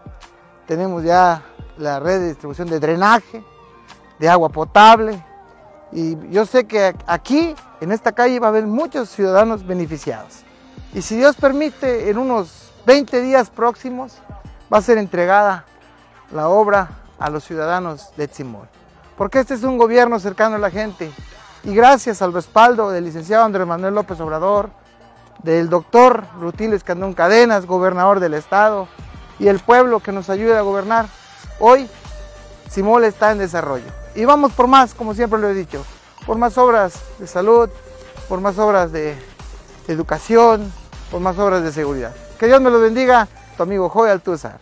Tenemos 0.66 1.04
ya 1.04 1.42
la 1.76 2.00
red 2.00 2.20
de 2.20 2.28
distribución 2.28 2.68
de 2.68 2.80
drenaje, 2.80 3.44
de 4.18 4.28
agua 4.28 4.48
potable. 4.48 5.22
Y 5.92 6.16
yo 6.30 6.46
sé 6.46 6.66
que 6.66 6.94
aquí, 7.06 7.54
en 7.80 7.92
esta 7.92 8.12
calle, 8.12 8.40
va 8.40 8.48
a 8.48 8.50
haber 8.50 8.66
muchos 8.66 9.08
ciudadanos 9.10 9.66
beneficiados. 9.66 10.44
Y 10.94 11.02
si 11.02 11.16
Dios 11.16 11.36
permite, 11.36 12.10
en 12.10 12.18
unos 12.18 12.72
20 12.86 13.20
días 13.20 13.50
próximos 13.50 14.14
va 14.72 14.78
a 14.78 14.82
ser 14.82 14.98
entregada 14.98 15.64
la 16.32 16.48
obra 16.48 16.88
a 17.18 17.30
los 17.30 17.44
ciudadanos 17.44 18.10
de 18.16 18.28
Tzimol. 18.28 18.68
Porque 19.16 19.40
este 19.40 19.54
es 19.54 19.62
un 19.62 19.78
gobierno 19.78 20.18
cercano 20.18 20.56
a 20.56 20.58
la 20.58 20.70
gente. 20.70 21.10
Y 21.64 21.74
gracias 21.74 22.22
al 22.22 22.32
respaldo 22.32 22.90
del 22.90 23.04
licenciado 23.04 23.44
Andrés 23.44 23.66
Manuel 23.66 23.94
López 23.94 24.20
Obrador, 24.20 24.70
del 25.42 25.68
doctor 25.68 26.24
Rutilio 26.38 26.76
Escandón 26.76 27.12
Cadenas, 27.12 27.66
gobernador 27.66 28.20
del 28.20 28.34
estado, 28.34 28.88
y 29.38 29.48
el 29.48 29.58
pueblo 29.58 30.00
que 30.00 30.12
nos 30.12 30.30
ayuda 30.30 30.58
a 30.58 30.62
gobernar, 30.62 31.06
hoy 31.58 31.88
Simol 32.70 33.04
está 33.04 33.32
en 33.32 33.38
desarrollo. 33.38 33.86
Y 34.14 34.24
vamos 34.24 34.52
por 34.52 34.66
más, 34.66 34.94
como 34.94 35.14
siempre 35.14 35.38
lo 35.38 35.48
he 35.48 35.54
dicho, 35.54 35.84
por 36.26 36.36
más 36.36 36.58
obras 36.58 37.00
de 37.18 37.26
salud, 37.26 37.70
por 38.28 38.40
más 38.40 38.58
obras 38.58 38.92
de 38.92 39.16
educación, 39.88 40.72
por 41.10 41.20
más 41.20 41.38
obras 41.38 41.62
de 41.62 41.72
seguridad. 41.72 42.14
Que 42.38 42.46
Dios 42.46 42.60
me 42.60 42.70
lo 42.70 42.80
bendiga, 42.80 43.28
tu 43.56 43.62
amigo 43.62 43.88
Joy 43.88 44.10
Altúzar. 44.10 44.58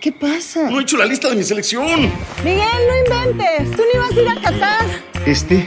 ¿Qué 0.00 0.12
pasa? 0.12 0.70
No 0.70 0.78
he 0.78 0.82
hecho 0.82 0.96
la 0.96 1.04
lista 1.04 1.28
de 1.28 1.34
mi 1.34 1.42
selección. 1.42 2.10
Miguel, 2.44 2.80
no 2.88 3.16
inventes. 3.16 3.70
Tú 3.72 3.82
ni 3.92 3.98
vas 3.98 4.12
a 4.12 4.20
ir 4.20 4.28
a 4.28 4.34
Qatar. 4.40 4.86
Este 5.26 5.66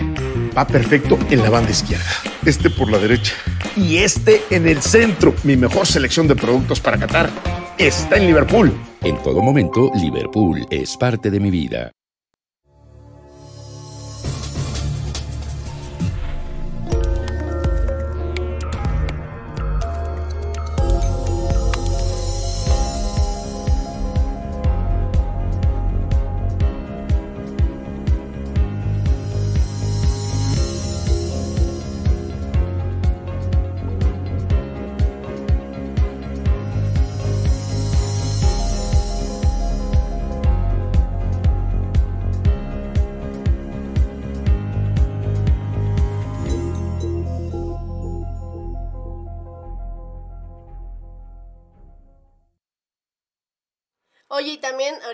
va 0.58 0.66
perfecto 0.66 1.20
en 1.30 1.42
la 1.42 1.50
banda 1.50 1.72
izquierda. 1.72 2.06
Este 2.46 2.70
por 2.70 2.90
la 2.90 3.00
derecha. 3.00 3.34
Y 3.76 3.98
este 3.98 4.42
en 4.50 4.66
el 4.68 4.82
centro. 4.82 5.36
Mi 5.44 5.58
mejor 5.58 5.86
selección 5.86 6.26
de 6.26 6.38
productos 6.38 6.80
para 6.80 6.98
Qatar 6.98 7.30
está 7.78 8.16
en 8.16 8.28
Liverpool. 8.28 8.72
En 9.02 9.22
todo 9.24 9.42
momento, 9.42 9.92
Liverpool 9.96 10.66
es 10.70 10.96
parte 10.96 11.30
de 11.30 11.40
mi 11.42 11.52
vida. 11.52 11.92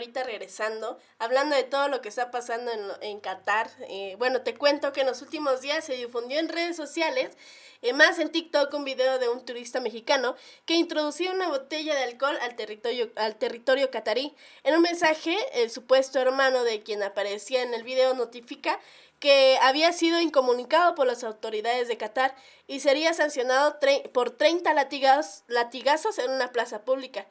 Ahorita 0.03 0.23
regresando, 0.23 0.99
hablando 1.17 1.55
de 1.55 1.63
todo 1.63 1.87
lo 1.87 2.01
que 2.01 2.09
está 2.09 2.29
pasando 2.29 2.71
en, 2.71 2.81
en 3.01 3.19
Qatar, 3.21 3.69
eh, 3.87 4.15
bueno, 4.19 4.41
te 4.41 4.53
cuento 4.53 4.91
que 4.91 5.01
en 5.01 5.07
los 5.07 5.21
últimos 5.21 5.61
días 5.61 5.85
se 5.85 5.93
difundió 5.93 6.39
en 6.39 6.49
redes 6.49 6.75
sociales, 6.75 7.37
eh, 7.81 7.93
más 7.93 8.19
en 8.19 8.29
TikTok, 8.29 8.73
un 8.73 8.83
video 8.83 9.17
de 9.17 9.29
un 9.29 9.45
turista 9.45 9.79
mexicano 9.79 10.35
que 10.65 10.75
introducía 10.75 11.31
una 11.31 11.47
botella 11.47 11.95
de 11.95 12.03
alcohol 12.03 12.37
al 12.41 12.55
territorio, 12.55 13.11
al 13.15 13.35
territorio 13.37 13.91
catarí. 13.91 14.35
En 14.63 14.75
un 14.75 14.81
mensaje, 14.81 15.37
el 15.53 15.69
supuesto 15.71 16.19
hermano 16.19 16.63
de 16.63 16.83
quien 16.83 17.01
aparecía 17.01 17.61
en 17.61 17.73
el 17.73 17.83
video 17.83 18.13
notifica 18.13 18.79
que 19.19 19.57
había 19.61 19.93
sido 19.93 20.19
incomunicado 20.19 20.95
por 20.95 21.07
las 21.07 21.23
autoridades 21.23 21.87
de 21.87 21.97
Qatar 21.97 22.35
y 22.67 22.81
sería 22.81 23.13
sancionado 23.13 23.79
por 24.11 24.31
30 24.31 24.73
latigazos, 24.73 25.43
latigazos 25.47 26.19
en 26.19 26.29
una 26.31 26.51
plaza 26.51 26.83
pública. 26.83 27.25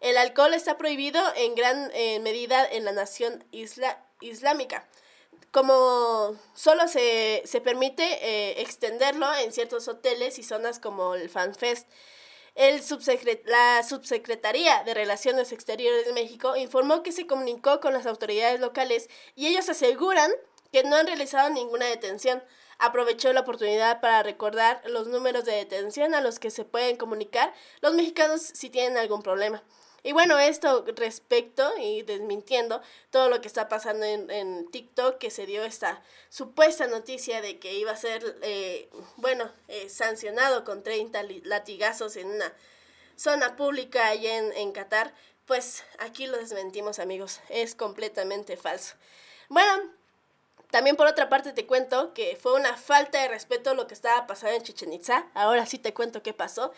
El 0.00 0.16
alcohol 0.16 0.54
está 0.54 0.78
prohibido 0.78 1.20
en 1.36 1.54
gran 1.54 1.88
medida 2.22 2.66
en 2.66 2.84
la 2.84 2.92
nación 2.92 3.44
isla 3.50 4.04
islámica. 4.20 4.86
Como 5.50 6.36
solo 6.54 6.88
se, 6.88 7.42
se 7.46 7.60
permite 7.60 8.04
eh, 8.04 8.60
extenderlo 8.60 9.26
en 9.36 9.52
ciertos 9.52 9.88
hoteles 9.88 10.38
y 10.38 10.42
zonas 10.42 10.78
como 10.78 11.14
el 11.14 11.30
FanFest. 11.30 11.88
El 12.54 12.82
la 13.46 13.82
Subsecretaría 13.82 14.82
de 14.82 14.92
Relaciones 14.92 15.52
Exteriores 15.52 16.04
de 16.04 16.12
México 16.12 16.56
informó 16.56 17.02
que 17.02 17.12
se 17.12 17.26
comunicó 17.26 17.80
con 17.80 17.92
las 17.92 18.04
autoridades 18.04 18.60
locales 18.60 19.08
y 19.36 19.46
ellos 19.46 19.68
aseguran 19.68 20.30
que 20.72 20.82
no 20.82 20.96
han 20.96 21.06
realizado 21.06 21.50
ninguna 21.50 21.86
detención. 21.86 22.42
Aprovechó 22.78 23.32
la 23.32 23.40
oportunidad 23.40 24.00
para 24.00 24.22
recordar 24.22 24.82
los 24.86 25.06
números 25.06 25.44
de 25.44 25.52
detención 25.52 26.14
a 26.14 26.20
los 26.20 26.38
que 26.38 26.50
se 26.50 26.64
pueden 26.64 26.96
comunicar 26.96 27.54
los 27.80 27.94
mexicanos 27.94 28.42
si 28.42 28.70
tienen 28.70 28.98
algún 28.98 29.22
problema. 29.22 29.62
Y 30.02 30.12
bueno, 30.12 30.38
esto 30.38 30.84
respecto 30.94 31.70
y 31.78 32.02
desmintiendo 32.02 32.80
todo 33.10 33.28
lo 33.28 33.40
que 33.40 33.48
está 33.48 33.68
pasando 33.68 34.04
en, 34.06 34.30
en 34.30 34.70
TikTok, 34.70 35.18
que 35.18 35.30
se 35.30 35.44
dio 35.44 35.64
esta 35.64 36.02
supuesta 36.28 36.86
noticia 36.86 37.40
de 37.40 37.58
que 37.58 37.74
iba 37.74 37.90
a 37.90 37.96
ser, 37.96 38.38
eh, 38.42 38.88
bueno, 39.16 39.50
eh, 39.66 39.88
sancionado 39.88 40.64
con 40.64 40.82
30 40.82 41.22
latigazos 41.44 42.16
en 42.16 42.28
una 42.28 42.54
zona 43.16 43.56
pública 43.56 44.06
allá 44.08 44.38
en, 44.38 44.52
en 44.52 44.72
Qatar, 44.72 45.12
pues 45.46 45.82
aquí 45.98 46.26
lo 46.26 46.36
desmentimos 46.38 47.00
amigos, 47.00 47.40
es 47.48 47.74
completamente 47.74 48.56
falso. 48.56 48.94
Bueno, 49.48 49.97
también 50.70 50.96
por 50.96 51.06
otra 51.06 51.28
parte 51.28 51.52
te 51.52 51.66
cuento 51.66 52.12
que 52.12 52.36
fue 52.40 52.54
una 52.54 52.76
falta 52.76 53.22
de 53.22 53.28
respeto 53.28 53.74
lo 53.74 53.86
que 53.86 53.94
estaba 53.94 54.26
pasando 54.26 54.56
en 54.56 54.62
Chichen 54.62 54.92
Itza. 54.92 55.30
Ahora 55.34 55.64
sí 55.64 55.78
te 55.78 55.94
cuento 55.94 56.22
qué 56.22 56.34
pasó. 56.34 56.72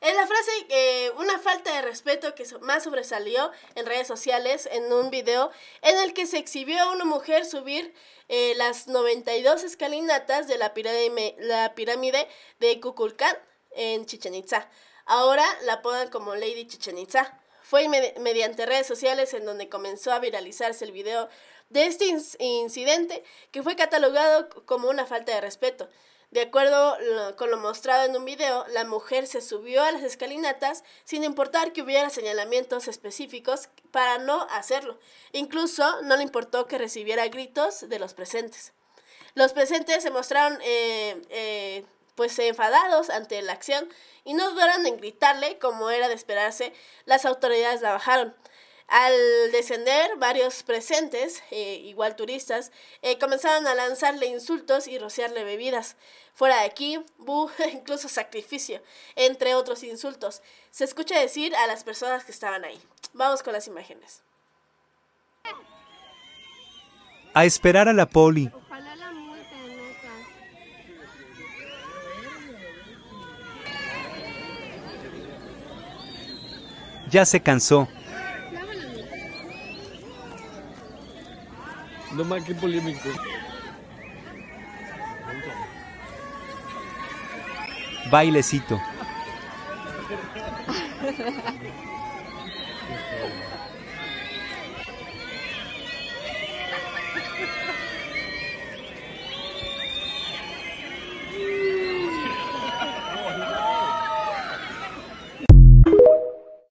En 0.00 0.14
la 0.14 0.26
frase, 0.26 0.50
eh, 0.68 1.10
una 1.18 1.38
falta 1.38 1.74
de 1.74 1.82
respeto 1.82 2.34
que 2.34 2.44
más 2.60 2.84
sobresalió 2.84 3.50
en 3.74 3.86
redes 3.86 4.06
sociales 4.06 4.68
en 4.70 4.92
un 4.92 5.10
video 5.10 5.50
en 5.82 5.96
el 5.98 6.12
que 6.12 6.26
se 6.26 6.38
exhibió 6.38 6.80
a 6.82 6.92
una 6.92 7.04
mujer 7.04 7.46
subir 7.46 7.94
eh, 8.28 8.54
las 8.56 8.88
92 8.88 9.62
escalinatas 9.62 10.48
de 10.48 10.58
la 10.58 10.74
pirámide, 10.74 11.36
la 11.38 11.74
pirámide 11.74 12.28
de 12.58 12.78
Kukulcán 12.80 13.36
en 13.70 14.04
Chichen 14.06 14.34
Itza. 14.34 14.68
Ahora 15.06 15.46
la 15.62 15.74
apodan 15.74 16.10
como 16.10 16.34
Lady 16.34 16.66
Chichen 16.66 16.98
Itza. 16.98 17.40
Fue 17.62 17.88
mediante 17.88 18.64
redes 18.64 18.86
sociales 18.86 19.34
en 19.34 19.44
donde 19.44 19.68
comenzó 19.68 20.12
a 20.12 20.20
viralizarse 20.20 20.84
el 20.84 20.92
video 20.92 21.28
de 21.70 21.86
este 21.86 22.06
incidente 22.38 23.22
que 23.50 23.62
fue 23.62 23.76
catalogado 23.76 24.48
como 24.66 24.88
una 24.88 25.06
falta 25.06 25.34
de 25.34 25.40
respeto. 25.40 25.88
De 26.30 26.42
acuerdo 26.42 26.96
con 27.36 27.50
lo 27.50 27.56
mostrado 27.56 28.04
en 28.04 28.16
un 28.16 28.24
video, 28.24 28.66
la 28.68 28.84
mujer 28.84 29.26
se 29.26 29.40
subió 29.40 29.82
a 29.82 29.92
las 29.92 30.02
escalinatas 30.02 30.82
sin 31.04 31.22
importar 31.22 31.72
que 31.72 31.82
hubiera 31.82 32.10
señalamientos 32.10 32.88
específicos 32.88 33.68
para 33.92 34.18
no 34.18 34.42
hacerlo. 34.50 34.98
Incluso 35.32 36.02
no 36.02 36.16
le 36.16 36.24
importó 36.24 36.66
que 36.66 36.78
recibiera 36.78 37.28
gritos 37.28 37.88
de 37.88 37.98
los 37.98 38.12
presentes. 38.12 38.72
Los 39.34 39.52
presentes 39.52 40.02
se 40.02 40.10
mostraron 40.10 40.58
eh, 40.62 41.22
eh, 41.30 41.84
pues 42.16 42.36
enfadados 42.38 43.08
ante 43.10 43.40
la 43.42 43.52
acción 43.52 43.88
y 44.24 44.34
no 44.34 44.50
dudaron 44.50 44.84
en 44.84 44.96
gritarle, 44.96 45.58
como 45.58 45.90
era 45.90 46.08
de 46.08 46.14
esperarse, 46.14 46.72
las 47.04 47.24
autoridades 47.24 47.82
la 47.82 47.92
bajaron. 47.92 48.34
Al 48.88 49.12
descender, 49.50 50.16
varios 50.16 50.62
presentes, 50.62 51.42
eh, 51.50 51.80
igual 51.84 52.14
turistas, 52.14 52.70
eh, 53.02 53.18
comenzaron 53.18 53.66
a 53.66 53.74
lanzarle 53.74 54.26
insultos 54.26 54.86
y 54.86 54.98
rociarle 54.98 55.42
bebidas. 55.42 55.96
Fuera 56.34 56.60
de 56.60 56.66
aquí, 56.66 57.04
bu, 57.18 57.50
incluso 57.72 58.08
sacrificio, 58.08 58.80
entre 59.16 59.54
otros 59.56 59.82
insultos. 59.82 60.40
Se 60.70 60.84
escucha 60.84 61.18
decir 61.18 61.54
a 61.56 61.66
las 61.66 61.82
personas 61.82 62.24
que 62.24 62.30
estaban 62.30 62.64
ahí. 62.64 62.80
Vamos 63.12 63.42
con 63.42 63.54
las 63.54 63.66
imágenes. 63.66 64.22
A 67.34 67.44
esperar 67.44 67.88
a 67.88 67.92
la 67.92 68.06
poli. 68.06 68.50
Ya 77.10 77.24
se 77.24 77.40
cansó. 77.40 77.88
No 82.16 82.24
más 82.24 82.42
que 82.44 82.54
polémico. 82.54 83.08
Bailecito. 88.10 88.80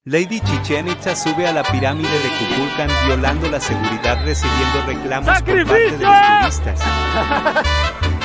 Lady 0.08 0.38
Chichen 0.38 0.86
Itza 0.86 1.16
sube 1.16 1.48
a 1.48 1.52
la 1.52 1.64
pirámide 1.64 2.08
de 2.08 2.28
Kukulkan 2.38 2.88
violando 3.06 3.50
la 3.50 3.58
seguridad 3.58 4.24
recibiendo 4.24 4.86
reclamos 4.86 5.42
por 5.42 5.66
parte 5.66 5.96
de 5.96 6.06
los 6.06 6.60
turistas. 6.60 6.80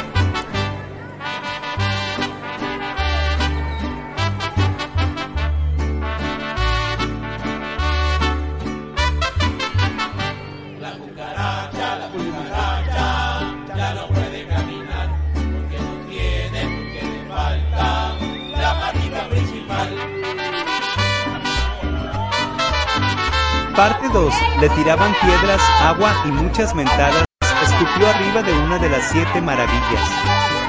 Parte 24.21 24.57
2. 24.57 24.61
Le 24.61 24.69
tiraban 24.69 25.13
piedras, 25.21 25.61
agua 25.81 26.13
y 26.25 26.29
muchas 26.29 26.75
mentadas. 26.75 27.25
Escupió 27.63 28.07
arriba 28.07 28.41
de 28.43 28.53
una 28.53 28.77
de 28.77 28.89
las 28.89 29.09
siete 29.09 29.41
maravillas. 29.41 30.60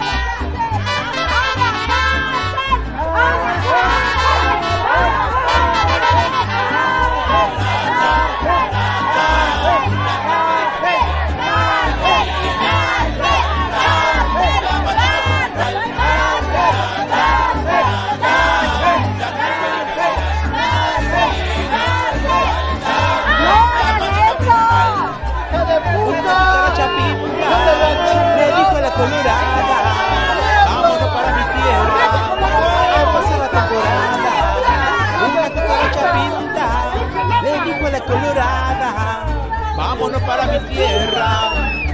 Tierra 40.69 41.51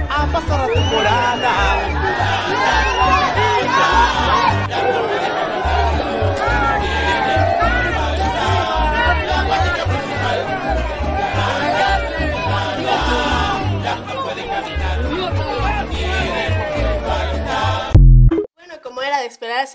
a 0.09 0.25
pasar 0.31 0.59
la 0.59 0.73
temporada. 0.73 1.98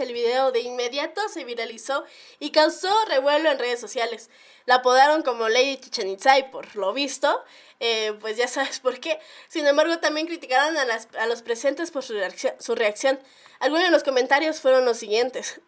El 0.01 0.13
video 0.13 0.53
de 0.53 0.61
inmediato 0.61 1.21
se 1.29 1.45
viralizó 1.45 2.05
y 2.39 2.51
causó 2.51 2.93
revuelo 3.07 3.51
en 3.51 3.59
redes 3.59 3.81
sociales. 3.81 4.31
La 4.67 4.77
apodaron 4.77 5.23
como 5.23 5.49
Lady 5.49 5.77
Chichen 5.77 6.09
Itza 6.09 6.39
y 6.39 6.45
por 6.45 6.75
lo 6.77 6.93
visto, 6.93 7.45
eh, 7.81 8.15
pues 8.21 8.37
ya 8.37 8.49
sabes 8.49 8.81
por 8.81 9.01
qué. 9.01 9.21
Sin 9.49 9.67
embargo, 9.67 9.99
también 9.99 10.27
criticaron 10.27 10.77
a, 10.77 10.85
las, 10.85 11.09
a 11.19 11.27
los 11.27 11.43
presentes 11.43 11.91
por 11.91 12.03
su 12.03 12.15
reacción, 12.15 12.55
su 12.59 12.75
reacción. 12.75 13.21
Algunos 13.61 13.85
de 13.85 13.91
los 13.91 14.03
comentarios 14.03 14.61
fueron 14.61 14.85
los 14.85 14.99
siguientes. 14.99 15.61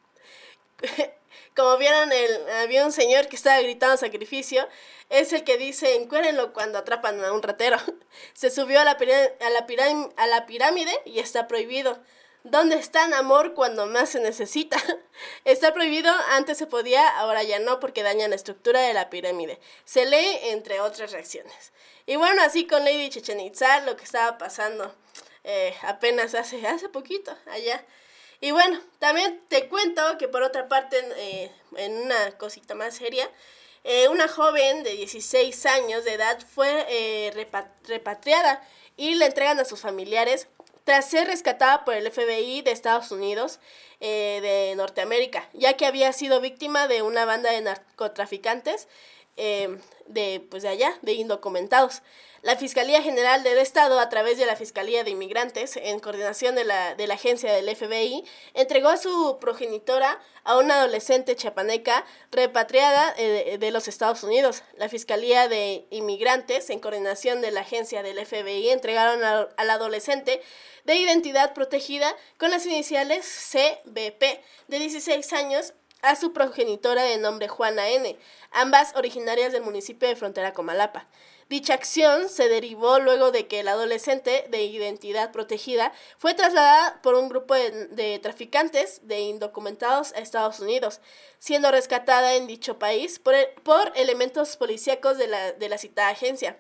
Como 1.57 1.79
vieron, 1.79 2.13
el, 2.13 2.51
había 2.51 2.85
un 2.85 2.93
señor 2.93 3.29
que 3.29 3.37
estaba 3.37 3.61
gritando 3.61 3.97
sacrificio. 3.97 4.69
Es 5.09 5.33
el 5.33 5.45
que 5.45 5.57
dice, 5.57 5.97
encuérenlo 5.97 6.53
cuando 6.53 6.79
atrapan 6.79 7.25
a 7.25 7.33
un 7.33 7.43
ratero. 7.43 7.79
Se 8.35 8.51
subió 8.51 8.81
a 8.81 8.85
la, 8.85 8.93
a 8.93 9.51
la, 9.51 9.67
a 10.17 10.27
la 10.27 10.47
pirámide 10.47 10.93
y 11.05 11.21
está 11.21 11.49
prohibido. 11.49 11.99
¿Dónde 12.49 12.77
está 12.77 13.05
en 13.05 13.13
amor 13.13 13.55
cuando 13.55 13.87
más 13.87 14.11
se 14.11 14.21
necesita? 14.21 14.77
Está 15.45 15.75
prohibido, 15.75 16.13
antes 16.31 16.57
se 16.57 16.69
podía, 16.69 17.09
ahora 17.19 17.43
ya 17.43 17.59
no 17.59 17.81
porque 17.81 18.05
daña 18.05 18.29
la 18.29 18.37
estructura 18.37 18.81
de 18.83 18.95
la 18.95 19.11
pirámide. 19.11 19.59
Se 19.85 20.07
lee 20.07 20.39
entre 20.43 20.81
otras 20.81 21.11
reacciones. 21.11 21.73
Y 22.07 22.15
bueno, 22.15 22.41
así 22.43 22.65
con 22.69 22.85
Lady 22.85 23.11
Chichen 23.11 23.41
Itza, 23.41 23.81
lo 23.81 23.97
que 23.97 24.05
estaba 24.05 24.39
pasando 24.39 24.95
eh, 25.43 25.75
apenas 25.83 26.37
hace, 26.37 26.65
hace 26.69 26.89
poquito 26.89 27.37
allá. 27.47 27.85
Y 28.41 28.53
bueno, 28.53 28.81
también 29.01 29.43
te 29.49 29.67
cuento 29.67 30.17
que 30.17 30.29
por 30.29 30.45
otra 30.45 30.69
parte, 30.69 30.99
eh, 31.17 31.51
en 31.77 31.97
una 31.97 32.39
cosita 32.39 32.77
más 32.77 32.95
seria, 32.95 33.29
eh, 33.83 34.07
una 34.07 34.29
joven 34.29 34.85
de 34.85 34.93
16 34.93 35.67
años 35.67 36.05
de 36.05 36.13
edad 36.13 36.39
fue 36.55 37.33
repatriada 37.89 38.63
y 38.97 39.17
le 39.17 39.27
entregan 39.27 39.59
a 39.59 39.65
sus 39.65 39.81
familiares 39.81 40.47
tras 40.87 41.11
ser 41.11 41.27
rescatada 41.27 41.85
por 41.85 41.95
el 41.95 42.09
FBI 42.09 42.63
de 42.63 42.71
Estados 42.71 43.11
Unidos 43.11 43.59
eh, 43.99 44.39
de 44.41 44.77
Norteamérica, 44.77 45.49
ya 45.53 45.73
que 45.73 45.85
había 45.85 46.13
sido 46.13 46.41
víctima 46.41 46.87
de 46.87 47.03
una 47.03 47.25
banda 47.25 47.51
de 47.51 47.61
narcotraficantes 47.61 48.87
eh, 49.37 49.79
de, 50.07 50.47
pues 50.51 50.63
de 50.63 50.71
allá, 50.71 50.97
de 51.03 51.13
indocumentados. 51.13 52.03
La 52.43 52.55
Fiscalía 52.55 53.03
General 53.03 53.43
del 53.43 53.59
Estado, 53.59 53.99
a 53.99 54.09
través 54.09 54.39
de 54.39 54.47
la 54.47 54.55
Fiscalía 54.55 55.03
de 55.03 55.11
Inmigrantes, 55.11 55.77
en 55.77 55.99
coordinación 55.99 56.55
de 56.55 56.65
la, 56.65 56.95
de 56.95 57.09
la 57.09 57.15
agencia 57.15 57.53
del 57.53 57.75
FBI, 57.75 58.25
entregó 58.55 58.89
a 58.89 58.99
su 58.99 59.39
progenitora 59.41 60.21
a 60.45 60.57
una 60.57 60.77
adolescente 60.77 61.35
chapaneca 61.35 62.05
repatriada 62.31 63.13
eh, 63.17 63.57
de 63.59 63.71
los 63.73 63.89
Estados 63.89 64.23
Unidos. 64.23 64.63
La 64.77 64.89
Fiscalía 64.89 65.49
de 65.49 65.87
Inmigrantes, 65.91 66.71
en 66.71 66.79
coordinación 66.79 67.41
de 67.41 67.51
la 67.51 67.63
agencia 67.63 68.05
del 68.05 68.25
FBI, 68.25 68.69
entregaron 68.69 69.25
al 69.25 69.71
adolescente 69.71 70.41
de 70.85 70.95
identidad 70.95 71.53
protegida 71.53 72.15
con 72.39 72.51
las 72.53 72.65
iniciales 72.65 73.27
CBP, 73.27 74.23
de 74.69 74.79
16 74.79 75.33
años, 75.33 75.75
a 76.07 76.17
su 76.17 76.33
progenitora 76.33 77.03
de 77.03 77.19
nombre 77.19 77.49
Juana 77.49 77.89
N., 77.89 78.17
ambas 78.53 78.95
originarias 78.95 79.53
del 79.53 79.63
municipio 79.63 80.09
de 80.09 80.17
Frontera 80.17 80.53
Comalapa. 80.53 81.07
Dicha 81.49 81.75
acción 81.75 82.29
se 82.29 82.49
derivó 82.49 82.99
luego 82.99 83.31
de 83.31 83.47
que 83.47 83.61
el 83.61 83.69
adolescente 83.69 84.47
de 84.49 84.65
identidad 84.65 85.31
protegida 85.31 85.93
fue 86.19 86.35
trasladada 86.35 87.01
por 87.03 87.15
un 87.15 87.29
grupo 87.29 87.55
de, 87.55 88.19
traficantes 88.21 89.01
de 89.07 89.21
indocumentados 89.21 90.13
a 90.13 90.19
Estados 90.19 90.59
Unidos, 90.61 91.01
siendo 91.39 91.71
rescatada 91.71 92.35
en 92.35 92.47
dicho 92.47 92.79
país 92.79 93.19
por, 93.19 93.35
por 93.63 93.93
elementos 93.95 94.57
policíacos 94.57 95.19
de 95.19 95.29
la, 95.29 95.53
de 95.53 95.69
la 95.69 95.79
citada 95.79 96.09
agencia. 96.09 96.57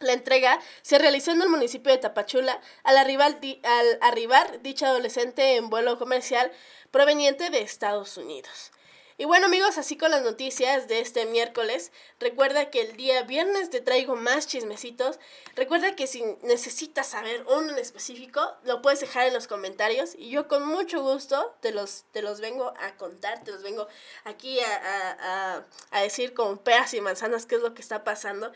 La 0.00 0.14
entrega 0.14 0.58
se 0.80 0.98
realizó 0.98 1.30
en 1.32 1.42
el 1.42 1.50
municipio 1.50 1.92
de 1.92 1.98
Tapachula 1.98 2.58
al 2.84 2.96
arribar, 2.96 4.62
dicha 4.62 4.88
adolescente 4.88 5.56
en 5.56 5.68
vuelo 5.68 5.98
comercial 5.98 6.50
proveniente 6.90 7.50
de 7.50 7.60
Estados 7.60 8.16
Unidos. 8.16 8.72
Y 9.18 9.26
bueno 9.26 9.44
amigos, 9.44 9.76
así 9.76 9.98
con 9.98 10.10
las 10.10 10.22
noticias 10.22 10.88
de 10.88 11.00
este 11.00 11.26
miércoles, 11.26 11.92
recuerda 12.18 12.70
que 12.70 12.80
el 12.80 12.96
día 12.96 13.24
viernes 13.24 13.68
te 13.68 13.82
traigo 13.82 14.16
más 14.16 14.46
chismecitos. 14.46 15.18
Recuerda 15.54 15.94
que 15.94 16.06
si 16.06 16.24
necesitas 16.40 17.08
saber 17.08 17.44
uno 17.46 17.70
en 17.70 17.78
específico, 17.78 18.40
lo 18.64 18.80
puedes 18.80 19.00
dejar 19.00 19.26
en 19.26 19.34
los 19.34 19.46
comentarios 19.46 20.14
y 20.16 20.30
yo 20.30 20.48
con 20.48 20.66
mucho 20.66 21.02
gusto 21.02 21.54
te 21.60 21.72
los, 21.72 22.04
te 22.12 22.22
los 22.22 22.40
vengo 22.40 22.72
a 22.80 22.96
contar, 22.96 23.44
te 23.44 23.50
los 23.50 23.62
vengo 23.62 23.86
aquí 24.24 24.58
a, 24.60 25.66
a 25.90 26.00
decir 26.00 26.32
con 26.32 26.56
peras 26.56 26.94
y 26.94 27.02
manzanas 27.02 27.44
qué 27.44 27.56
es 27.56 27.60
lo 27.60 27.74
que 27.74 27.82
está 27.82 28.02
pasando. 28.02 28.50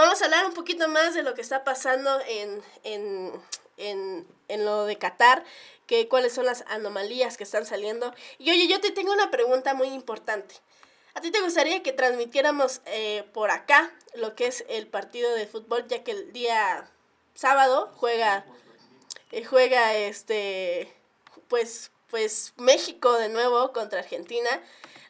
Vamos 0.00 0.22
a 0.22 0.24
hablar 0.24 0.46
un 0.46 0.54
poquito 0.54 0.88
más 0.88 1.12
de 1.12 1.22
lo 1.22 1.34
que 1.34 1.42
está 1.42 1.62
pasando 1.62 2.22
en, 2.26 2.62
en, 2.84 3.32
en, 3.76 4.26
en 4.48 4.64
lo 4.64 4.86
de 4.86 4.96
Qatar, 4.96 5.44
que 5.86 6.08
cuáles 6.08 6.32
son 6.32 6.46
las 6.46 6.64
anomalías 6.68 7.36
que 7.36 7.44
están 7.44 7.66
saliendo. 7.66 8.14
Y 8.38 8.50
oye, 8.50 8.66
yo 8.66 8.80
te 8.80 8.92
tengo 8.92 9.12
una 9.12 9.30
pregunta 9.30 9.74
muy 9.74 9.88
importante. 9.88 10.54
¿A 11.12 11.20
ti 11.20 11.30
te 11.30 11.42
gustaría 11.42 11.82
que 11.82 11.92
transmitiéramos 11.92 12.80
eh, 12.86 13.28
por 13.34 13.50
acá 13.50 13.92
lo 14.14 14.34
que 14.34 14.46
es 14.46 14.64
el 14.70 14.86
partido 14.86 15.34
de 15.34 15.46
fútbol, 15.46 15.86
ya 15.86 16.02
que 16.02 16.12
el 16.12 16.32
día 16.32 16.90
sábado 17.34 17.92
juega, 17.94 18.46
eh, 19.32 19.44
juega 19.44 19.94
este, 19.96 20.90
pues, 21.48 21.90
pues 22.10 22.52
México 22.56 23.12
de 23.18 23.28
nuevo 23.28 23.72
contra 23.72 24.00
Argentina? 24.00 24.50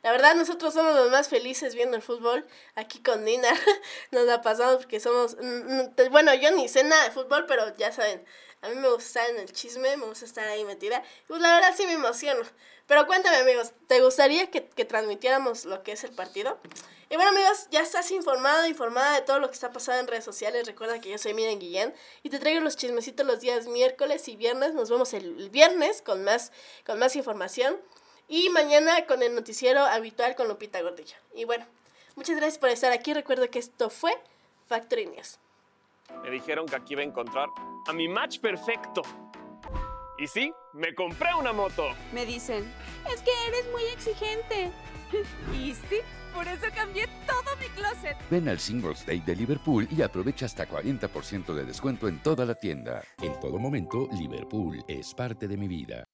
La 0.03 0.13
verdad, 0.13 0.35
nosotros 0.35 0.73
somos 0.73 0.95
los 0.95 1.11
más 1.11 1.29
felices 1.29 1.75
viendo 1.75 1.97
el 1.97 2.03
fútbol. 2.03 2.47
Aquí 2.75 3.03
con 3.03 3.25
Nina 3.25 3.51
nos 4.11 4.29
ha 4.29 4.41
pasado 4.41 4.79
porque 4.79 5.01
somos. 5.01 5.37
Mm, 5.37 5.81
mm, 5.81 6.11
bueno, 6.11 6.33
yo 6.35 6.51
ni 6.53 6.69
sé 6.69 6.85
nada 6.85 7.05
de 7.05 7.11
fútbol, 7.11 7.47
pero 7.47 7.75
ya 7.77 7.93
saben, 7.93 8.25
a 8.63 8.69
mí 8.69 8.75
me 8.77 8.91
gusta 8.91 9.27
en 9.29 9.39
el 9.39 9.53
chisme, 9.53 9.97
me 9.97 10.07
gusta 10.07 10.25
estar 10.25 10.47
ahí 10.47 10.65
metida. 10.65 11.03
Pues 11.27 11.41
la 11.41 11.55
verdad 11.55 11.75
sí 11.77 11.87
me 11.87 11.95
emociono. 11.95 12.43
Pero 12.87 13.07
cuéntame, 13.07 13.39
amigos, 13.39 13.73
¿te 13.87 14.01
gustaría 14.01 14.51
que, 14.51 14.67
que 14.69 14.85
transmitiéramos 14.85 15.65
lo 15.65 15.83
que 15.83 15.93
es 15.93 16.05
el 16.05 16.11
partido? 16.11 16.59
Y 17.09 17.17
bueno, 17.17 17.31
amigos, 17.31 17.67
ya 17.71 17.81
estás 17.81 18.11
informado, 18.11 18.67
informada 18.67 19.15
de 19.15 19.23
todo 19.23 19.41
lo 19.41 19.49
que 19.49 19.55
está 19.55 19.73
pasando 19.73 20.01
en 20.01 20.07
redes 20.07 20.25
sociales. 20.25 20.67
Recuerda 20.67 21.01
que 21.01 21.11
yo 21.11 21.19
soy 21.19 21.35
Miren 21.35 21.59
Guillén 21.59 21.95
y 22.23 22.31
te 22.31 22.39
traigo 22.39 22.61
los 22.61 22.77
chismecitos 22.77 23.27
los 23.27 23.41
días 23.41 23.67
miércoles 23.67 24.29
y 24.29 24.37
viernes. 24.37 24.75
Nos 24.75 24.91
vemos 24.91 25.15
el 25.15 25.51
viernes 25.51 26.03
con 26.03 26.23
más, 26.23 26.53
con 26.85 26.99
más 26.99 27.17
información. 27.17 27.81
Y 28.29 28.49
mañana 28.51 29.07
con 29.07 29.25
el 29.25 29.35
noticiero 29.35 29.81
habitual 29.81 30.37
con 30.37 30.47
Lupita 30.47 30.81
Gordillo. 30.83 31.17
Y 31.35 31.45
bueno, 31.47 31.67
muchas 32.15 32.37
gracias 32.37 32.59
por 32.59 32.69
estar 32.69 32.93
aquí. 32.93 33.13
Recuerdo 33.13 33.51
que 33.51 33.59
esto 33.59 33.91
fue 33.91 34.17
Factory 34.69 35.07
News. 35.07 35.39
Me 36.23 36.31
dijeron 36.31 36.67
que 36.67 36.77
aquí 36.77 36.95
iba 36.95 37.03
a 37.03 37.05
encontrar 37.05 37.49
a 37.87 37.93
mi 37.93 38.09
match 38.09 38.41
perfecto. 38.41 39.03
Y 40.19 40.27
sí, 40.27 40.53
me 40.75 40.95
compré 40.95 41.35
una 41.35 41.53
moto. 41.53 41.89
Me 42.13 42.27
dicen, 42.27 42.71
es 43.13 43.23
que 43.23 43.31
eres 43.49 43.71
muy 43.73 43.85
exigente. 43.85 44.71
y 45.55 45.75
sí, 45.75 46.01
por 46.35 46.47
eso 46.47 46.67
cambié 46.75 47.07
todo 47.27 47.57
mi 47.59 47.67
closet. 47.69 48.17
Ven 48.31 48.49
al 48.49 48.59
Singles 48.59 49.05
Day 49.07 49.21
de 49.21 49.35
Liverpool 49.35 49.89
y 49.91 50.03
aprovecha 50.03 50.47
hasta 50.47 50.69
40% 50.69 51.55
de 51.55 51.65
descuento 51.65 52.07
en 52.07 52.23
toda 52.23 52.45
la 52.45 52.55
tienda. 52.55 53.03
En 53.23 53.39
todo 53.41 53.59
momento, 53.59 54.09
Liverpool 54.13 54.85
es 54.87 55.15
parte 55.15 55.49
de 55.49 55.57
mi 55.57 55.69
vida. 55.69 56.05